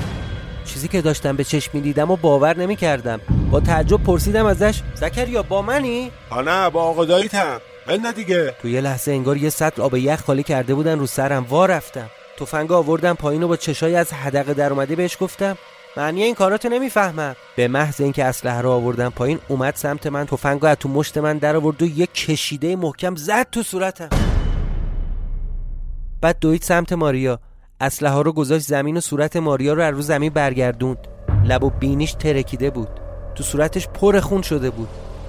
چیزی 0.65 0.87
که 0.87 1.01
داشتم 1.01 1.35
به 1.35 1.43
چشم 1.43 1.79
دیدم 1.79 2.11
و 2.11 2.15
باور 2.15 2.57
نمی 2.57 2.75
کردم 2.75 3.19
با 3.51 3.59
تعجب 3.59 4.03
پرسیدم 4.03 4.45
ازش 4.45 4.81
زکریا 4.95 5.43
با 5.43 5.61
منی؟ 5.61 6.11
ها 6.31 6.41
نه 6.41 6.69
با 6.69 6.83
آقا 6.83 7.05
داییتم 7.05 7.61
بنده 7.87 8.11
دیگه. 8.11 8.55
تو 8.61 8.67
یه 8.67 8.81
لحظه 8.81 9.11
انگار 9.11 9.37
یه 9.37 9.49
سطل 9.49 9.81
آب 9.81 9.95
یخ 9.95 10.21
خالی 10.21 10.43
کرده 10.43 10.73
بودن 10.73 10.99
رو 10.99 11.07
سرم. 11.07 11.45
وا 11.49 11.65
رفتم. 11.65 12.09
تفنگ 12.37 12.71
آوردم 12.71 13.13
پایین 13.13 13.43
و 13.43 13.47
با 13.47 13.57
چشای 13.57 13.95
از 13.95 14.13
حدقه 14.13 14.53
در 14.53 14.73
اومده 14.73 14.95
بهش 14.95 15.17
گفتم 15.19 15.57
معنی 15.97 16.23
این 16.23 16.35
کاراتو 16.35 16.69
نمی‌فهمم. 16.69 17.35
به 17.55 17.67
محض 17.67 18.01
اینکه 18.01 18.25
اسلحه 18.25 18.61
رو 18.61 18.69
آوردم 18.69 19.09
پایین 19.09 19.39
اومد 19.47 19.75
سمت 19.75 20.07
من 20.07 20.25
تفنگو 20.25 20.65
از 20.65 20.77
تو 20.77 20.89
مشت 20.89 21.17
من 21.17 21.37
در 21.37 21.55
آورد 21.55 21.81
و 21.81 21.85
یه 21.85 22.05
کشیده 22.05 22.75
محکم 22.75 23.15
زد 23.15 23.47
تو 23.51 23.63
صورتم. 23.63 24.09
بعد 26.21 26.37
دوید 26.41 26.61
سمت 26.61 26.93
ماریا. 26.93 27.39
اسلحه 27.81 28.13
ها 28.13 28.21
رو 28.21 28.31
گذاشت 28.31 28.67
زمین 28.67 28.97
و 28.97 28.99
صورت 28.99 29.37
ماریا 29.37 29.73
رو 29.73 29.81
از 29.81 29.93
رو 29.93 30.01
زمین 30.01 30.33
برگردوند. 30.33 30.97
لب 31.45 31.63
و 31.63 31.69
بینیش 31.69 32.13
ترکیده 32.13 32.69
بود. 32.69 32.87
تو 33.35 33.43
صورتش 33.43 33.87
پر 33.87 34.19
خون 34.19 34.41
شده 34.41 34.69
بود. 34.69 34.87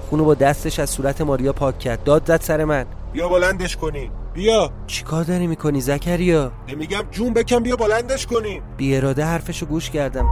خونو 0.09 0.25
با 0.25 0.33
دستش 0.33 0.79
از 0.79 0.89
صورت 0.89 1.21
ماریا 1.21 1.53
پاک 1.53 1.79
کرد. 1.79 2.03
داد 2.03 2.25
زد 2.25 2.41
سر 2.41 2.63
من. 2.63 2.85
بیا 3.13 3.29
بلندش 3.29 3.77
کنی. 3.77 4.11
بیا. 4.33 4.71
چیکار 4.87 5.23
داری 5.23 5.47
می‌کنی 5.47 5.81
زکریا؟ 5.81 6.51
نمیگم 6.67 7.03
جون 7.11 7.33
بکن 7.33 7.59
بیا 7.59 7.75
بلندش 7.75 8.27
کنی. 8.27 8.61
بی 8.77 8.97
اراده 8.97 9.25
حرفشو 9.25 9.65
گوش 9.65 9.89
کردم. 9.89 10.25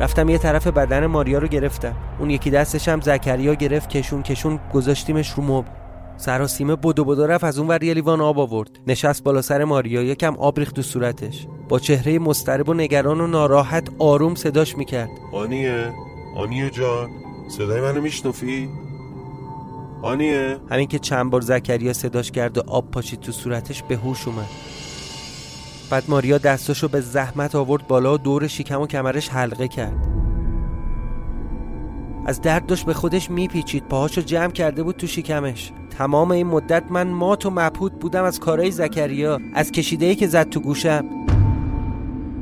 رفتم 0.00 0.28
یه 0.28 0.38
طرف 0.38 0.66
بدن 0.66 1.06
ماریا 1.06 1.38
رو 1.38 1.48
گرفتم. 1.48 1.96
اون 2.18 2.30
یکی 2.30 2.50
دستش 2.50 2.88
هم 2.88 3.00
زکریا 3.00 3.54
گرفت 3.54 3.88
کشون 3.88 4.22
کشون 4.22 4.60
گذاشتیمش 4.74 5.30
رو 5.30 5.42
مبل. 5.42 5.68
سراسیمه 6.18 6.76
بدو 6.76 7.04
بدو 7.04 7.26
رفت 7.26 7.44
از 7.44 7.58
اون 7.58 7.68
ور 7.68 7.82
یه 7.82 7.94
لیوان 7.94 8.20
آب 8.20 8.38
آورد. 8.38 8.70
نشست 8.86 9.24
بالا 9.24 9.42
سر 9.42 9.64
ماریا 9.64 10.02
یکم 10.02 10.36
آب 10.36 10.58
ریخت 10.58 10.76
تو 10.76 10.82
صورتش. 10.82 11.46
با 11.68 11.78
چهره 11.78 12.18
مضطرب 12.18 12.68
و 12.68 12.74
نگران 12.74 13.20
و 13.20 13.26
ناراحت 13.26 13.88
آروم 13.98 14.34
صداش 14.34 14.76
می‌کرد. 14.76 15.10
آنیه؟ 15.32 15.92
آنیه 16.36 16.70
جان 16.70 17.10
صدای 17.48 17.80
منو 17.80 18.00
میشنفی 18.00 18.68
آنیه؟ 20.02 20.56
همین 20.70 20.88
که 20.88 20.98
چند 20.98 21.30
بار 21.30 21.40
زکریا 21.40 21.92
صداش 21.92 22.30
کرد 22.30 22.58
و 22.58 22.62
آب 22.66 22.90
پاشید 22.90 23.20
تو 23.20 23.32
صورتش 23.32 23.82
به 23.82 23.96
هوش 23.96 24.28
اومد. 24.28 24.48
بعد 25.90 26.04
ماریا 26.08 26.38
دستاشو 26.38 26.88
به 26.88 27.00
زحمت 27.00 27.54
آورد 27.54 27.86
بالا 27.86 28.14
و 28.14 28.18
دور 28.18 28.46
شکم 28.46 28.80
و 28.80 28.86
کمرش 28.86 29.28
حلقه 29.28 29.68
کرد. 29.68 30.08
از 32.26 32.40
درد 32.40 32.66
داشت 32.66 32.86
به 32.86 32.94
خودش 32.94 33.30
میپیچید 33.30 33.88
پاهاشو 33.88 34.20
جمع 34.20 34.52
کرده 34.52 34.82
بود 34.82 34.96
تو 34.96 35.06
شکمش. 35.06 35.72
تمام 35.98 36.30
این 36.30 36.46
مدت 36.46 36.84
من 36.90 37.08
مات 37.08 37.46
و 37.46 37.50
مبهوت 37.50 37.92
بودم 37.92 38.24
از 38.24 38.40
کارهای 38.40 38.70
زکریا 38.70 39.40
از 39.54 39.72
کشیدهی 39.72 40.14
که 40.14 40.26
زد 40.26 40.48
تو 40.48 40.60
گوشم 40.60 41.04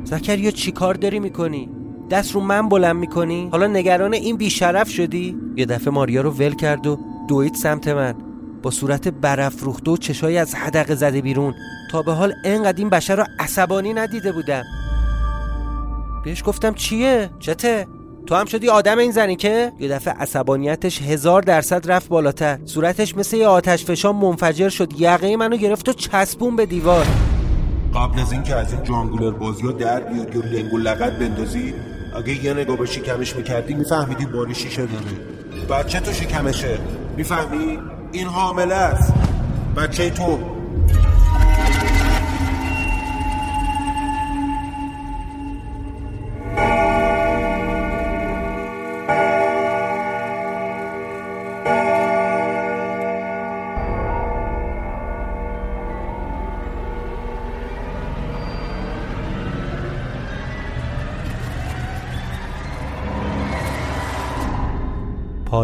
زکریا 0.03 0.51
چی 0.51 0.71
کار 0.71 0.93
داری 0.93 1.19
می‌کنی؟ 1.19 1.69
دست 2.09 2.31
رو 2.31 2.41
من 2.41 2.69
بلند 2.69 2.95
می‌کنی؟ 2.95 3.49
حالا 3.51 3.67
نگران 3.67 4.13
این 4.13 4.37
بیشرف 4.37 4.89
شدی؟ 4.89 5.37
یه 5.55 5.65
دفعه 5.65 5.93
ماریا 5.93 6.21
رو 6.21 6.31
ول 6.31 6.55
کرد 6.55 6.87
و 6.87 6.99
دوید 7.27 7.53
سمت 7.53 7.87
من 7.87 8.15
با 8.63 8.71
صورت 8.71 9.07
برافروخته 9.07 9.91
و 9.91 9.97
چشای 9.97 10.37
از 10.37 10.55
حدقه 10.55 10.95
زده 10.95 11.21
بیرون 11.21 11.53
تا 11.91 12.01
به 12.01 12.13
حال 12.13 12.33
انقدر 12.45 12.77
این 12.77 12.89
بشر 12.89 13.15
رو 13.15 13.23
عصبانی 13.39 13.93
ندیده 13.93 14.31
بودم 14.31 14.63
بهش 16.23 16.43
گفتم 16.45 16.73
چیه؟ 16.73 17.29
چته؟ 17.39 17.87
تو 18.27 18.35
هم 18.35 18.45
شدی 18.45 18.69
آدم 18.69 18.97
این 18.97 19.11
زنی 19.11 19.35
که 19.35 19.71
یه 19.79 19.89
دفعه 19.89 20.13
عصبانیتش 20.13 21.01
هزار 21.01 21.41
درصد 21.41 21.91
رفت 21.91 22.09
بالاتر. 22.09 22.59
صورتش 22.65 23.17
مثل 23.17 23.37
یه 23.37 23.47
آتش 23.47 23.85
فشان 23.85 24.15
منفجر 24.15 24.69
شد. 24.69 25.01
یقه 25.01 25.35
منو 25.35 25.57
گرفت 25.57 25.89
و 25.89 25.93
چسبون 25.93 26.55
به 26.55 26.65
دیوار. 26.65 27.05
قبل 27.95 28.19
از 28.19 28.31
اینکه 28.31 28.55
از 28.55 28.73
این 28.73 28.83
جانگولر 28.83 29.31
بازی 29.31 29.63
ها 29.63 29.71
در 29.71 29.99
بیاد 29.99 30.35
یا 30.35 30.41
لنگ 30.41 30.73
و 30.73 30.77
بندازی 31.19 31.73
اگه 32.17 32.45
یه 32.45 32.53
نگاه 32.53 32.77
به 32.77 32.85
شکمش 32.85 33.35
می‌کردی 33.35 33.73
میفهمیدی 33.73 34.25
باری 34.25 34.55
شیشه 34.55 34.85
داره 34.85 35.79
بچه 35.83 35.99
تو 35.99 36.13
شکمشه. 36.13 36.77
می‌فهمی؟ 37.17 37.79
این 38.11 38.27
حامله 38.27 38.75
است. 38.75 39.13
بچه 39.77 40.09
تو. 40.09 40.56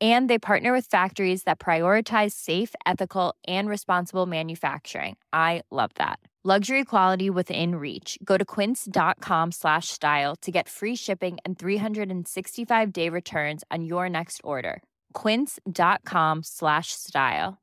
and 0.00 0.30
they 0.30 0.38
partner 0.38 0.72
with 0.72 0.86
factories 0.86 1.42
that 1.42 1.58
prioritize 1.58 2.32
safe, 2.32 2.74
ethical, 2.86 3.34
and 3.48 3.68
responsible 3.68 4.26
manufacturing. 4.26 5.16
I 5.32 5.62
love 5.72 5.90
that. 5.96 6.20
Luxury 6.44 6.84
quality 6.84 7.30
within 7.30 7.74
reach. 7.74 8.16
Go 8.22 8.36
to 8.36 8.44
quince.com 8.44 9.50
slash 9.50 9.88
style 9.88 10.36
to 10.36 10.52
get 10.52 10.68
free 10.68 10.94
shipping 10.94 11.38
and 11.44 11.58
365 11.58 12.92
day 12.92 13.08
returns 13.08 13.64
on 13.72 13.84
your 13.84 14.08
next 14.08 14.40
order. 14.44 14.80
Quince.com 15.14 16.44
slash 16.44 16.92
style. 16.92 17.58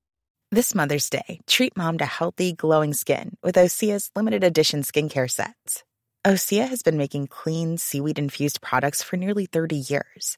This 0.51 0.75
Mother's 0.75 1.09
Day, 1.09 1.39
treat 1.47 1.75
mom 1.75 1.97
to 1.97 2.05
healthy, 2.05 2.53
glowing 2.53 2.93
skin 2.93 3.37
with 3.41 3.55
Osea's 3.55 4.11
limited 4.15 4.43
edition 4.43 4.83
skincare 4.83 5.29
sets. 5.31 5.83
Osea 6.25 6.67
has 6.67 6.83
been 6.83 6.97
making 6.97 7.27
clean, 7.27 7.77
seaweed 7.77 8.19
infused 8.19 8.61
products 8.61 9.03
for 9.03 9.15
nearly 9.15 9.45
30 9.45 9.75
years. 9.75 10.37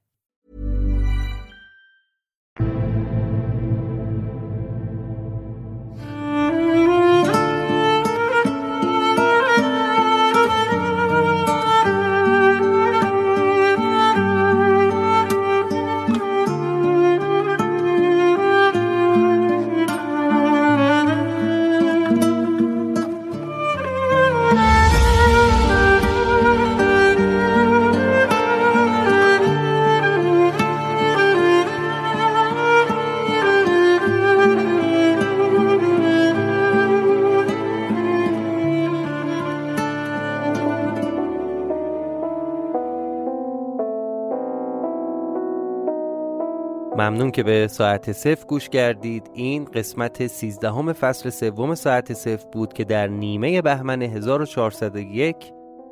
ممنون 47.11 47.31
که 47.31 47.43
به 47.43 47.67
ساعت 47.67 48.11
صفر 48.11 48.45
گوش 48.45 48.69
کردید. 48.69 49.29
این 49.33 49.65
قسمت 49.65 50.27
13 50.27 50.93
فصل 50.93 51.29
سوم 51.29 51.75
ساعت 51.75 52.13
صفر 52.13 52.47
بود 52.51 52.73
که 52.73 52.83
در 52.83 53.07
نیمه 53.07 53.61
بهمن 53.61 54.01
1401 54.01 55.35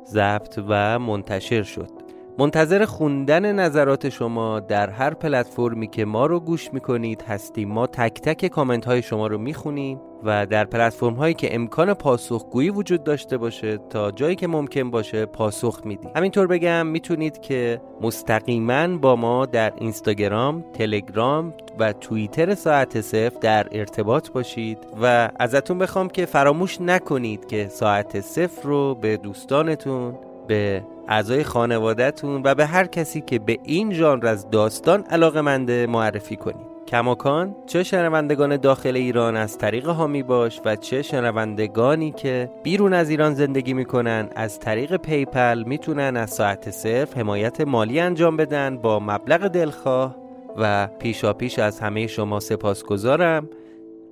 ضبط 0.06 0.58
و 0.68 0.98
منتشر 0.98 1.62
شد. 1.62 1.90
منتظر 2.38 2.84
خوندن 2.84 3.52
نظرات 3.52 4.08
شما 4.08 4.60
در 4.60 4.90
هر 4.90 5.14
پلتفرمی 5.14 5.86
که 5.86 6.04
ما 6.04 6.26
رو 6.26 6.40
گوش 6.40 6.72
می‌کنید 6.72 7.22
هستیم. 7.22 7.68
ما 7.68 7.86
تک 7.86 8.20
تک 8.20 8.46
کامنت 8.46 8.84
های 8.84 9.02
شما 9.02 9.26
رو 9.26 9.38
می‌خونیم. 9.38 10.00
و 10.24 10.46
در 10.46 10.64
پلتفرم 10.64 11.14
هایی 11.14 11.34
که 11.34 11.54
امکان 11.54 11.94
پاسخگویی 11.94 12.70
وجود 12.70 13.04
داشته 13.04 13.38
باشه 13.38 13.78
تا 13.90 14.10
جایی 14.10 14.36
که 14.36 14.46
ممکن 14.46 14.90
باشه 14.90 15.26
پاسخ 15.26 15.80
میدیم 15.84 16.10
همینطور 16.16 16.46
بگم 16.46 16.86
می‌تونید 16.86 17.40
که 17.40 17.80
مستقیما 18.00 18.98
با 18.98 19.16
ما 19.16 19.46
در 19.46 19.72
اینستاگرام، 19.76 20.64
تلگرام 20.72 21.54
و 21.78 21.92
توییتر 21.92 22.54
ساعت 22.54 23.00
صفر 23.00 23.38
در 23.40 23.66
ارتباط 23.72 24.30
باشید 24.30 24.78
و 25.02 25.30
ازتون 25.38 25.78
بخوام 25.78 26.08
که 26.08 26.26
فراموش 26.26 26.80
نکنید 26.80 27.46
که 27.46 27.68
ساعت 27.68 28.20
صفر 28.20 28.68
رو 28.68 28.94
به 28.94 29.16
دوستانتون 29.16 30.14
به 30.46 30.82
اعضای 31.08 31.44
خانوادهتون 31.44 32.42
و 32.44 32.54
به 32.54 32.66
هر 32.66 32.86
کسی 32.86 33.20
که 33.20 33.38
به 33.38 33.58
این 33.64 33.92
ژانر 33.92 34.26
از 34.26 34.50
داستان 34.50 35.02
علاقه 35.02 35.40
منده 35.40 35.86
معرفی 35.86 36.36
کنید. 36.36 36.69
کماکان 36.90 37.56
چه 37.66 37.82
شنوندگان 37.82 38.56
داخل 38.56 38.96
ایران 38.96 39.36
از 39.36 39.58
طریق 39.58 39.86
هامی 39.86 40.22
باش 40.22 40.60
و 40.64 40.76
چه 40.76 41.02
شنوندگانی 41.02 42.12
که 42.12 42.50
بیرون 42.62 42.92
از 42.92 43.10
ایران 43.10 43.34
زندگی 43.34 43.74
می‌کنن 43.74 44.28
از 44.36 44.60
طریق 44.60 44.96
پیپل 44.96 45.62
می‌تونن 45.62 46.16
از 46.16 46.30
ساعت 46.30 46.70
صرف 46.70 47.18
حمایت 47.18 47.60
مالی 47.60 48.00
انجام 48.00 48.36
بدن 48.36 48.78
با 48.78 49.00
مبلغ 49.00 49.48
دلخواه 49.48 50.16
و 50.56 50.86
پیشا 50.86 51.32
پیش 51.32 51.58
از 51.58 51.80
همه 51.80 52.06
شما 52.06 52.40
سپاسگزارم. 52.40 53.48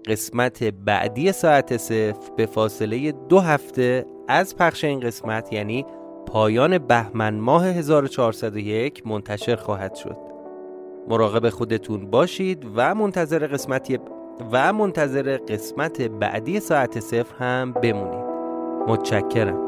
قسمت 0.06 0.64
بعدی 0.64 1.32
ساعت 1.32 1.76
صفر 1.76 2.30
به 2.36 2.46
فاصله 2.46 3.12
دو 3.12 3.40
هفته 3.40 4.06
از 4.28 4.56
پخش 4.56 4.84
این 4.84 5.00
قسمت 5.00 5.52
یعنی 5.52 5.86
پایان 6.26 6.78
بهمن 6.78 7.34
ماه 7.34 7.66
1401 7.66 9.06
منتشر 9.06 9.56
خواهد 9.56 9.94
شد. 9.94 10.27
مراقب 11.08 11.50
خودتون 11.50 12.10
باشید 12.10 12.66
و 12.76 12.94
منتظر 12.94 13.46
قسمتی 13.46 13.98
و 14.52 14.72
منتظر 14.72 15.36
قسمت 15.48 16.02
بعدی 16.02 16.60
ساعت 16.60 17.00
صفر 17.00 17.34
هم 17.44 17.72
بمونید. 17.72 18.24
متشکرم. 18.88 19.67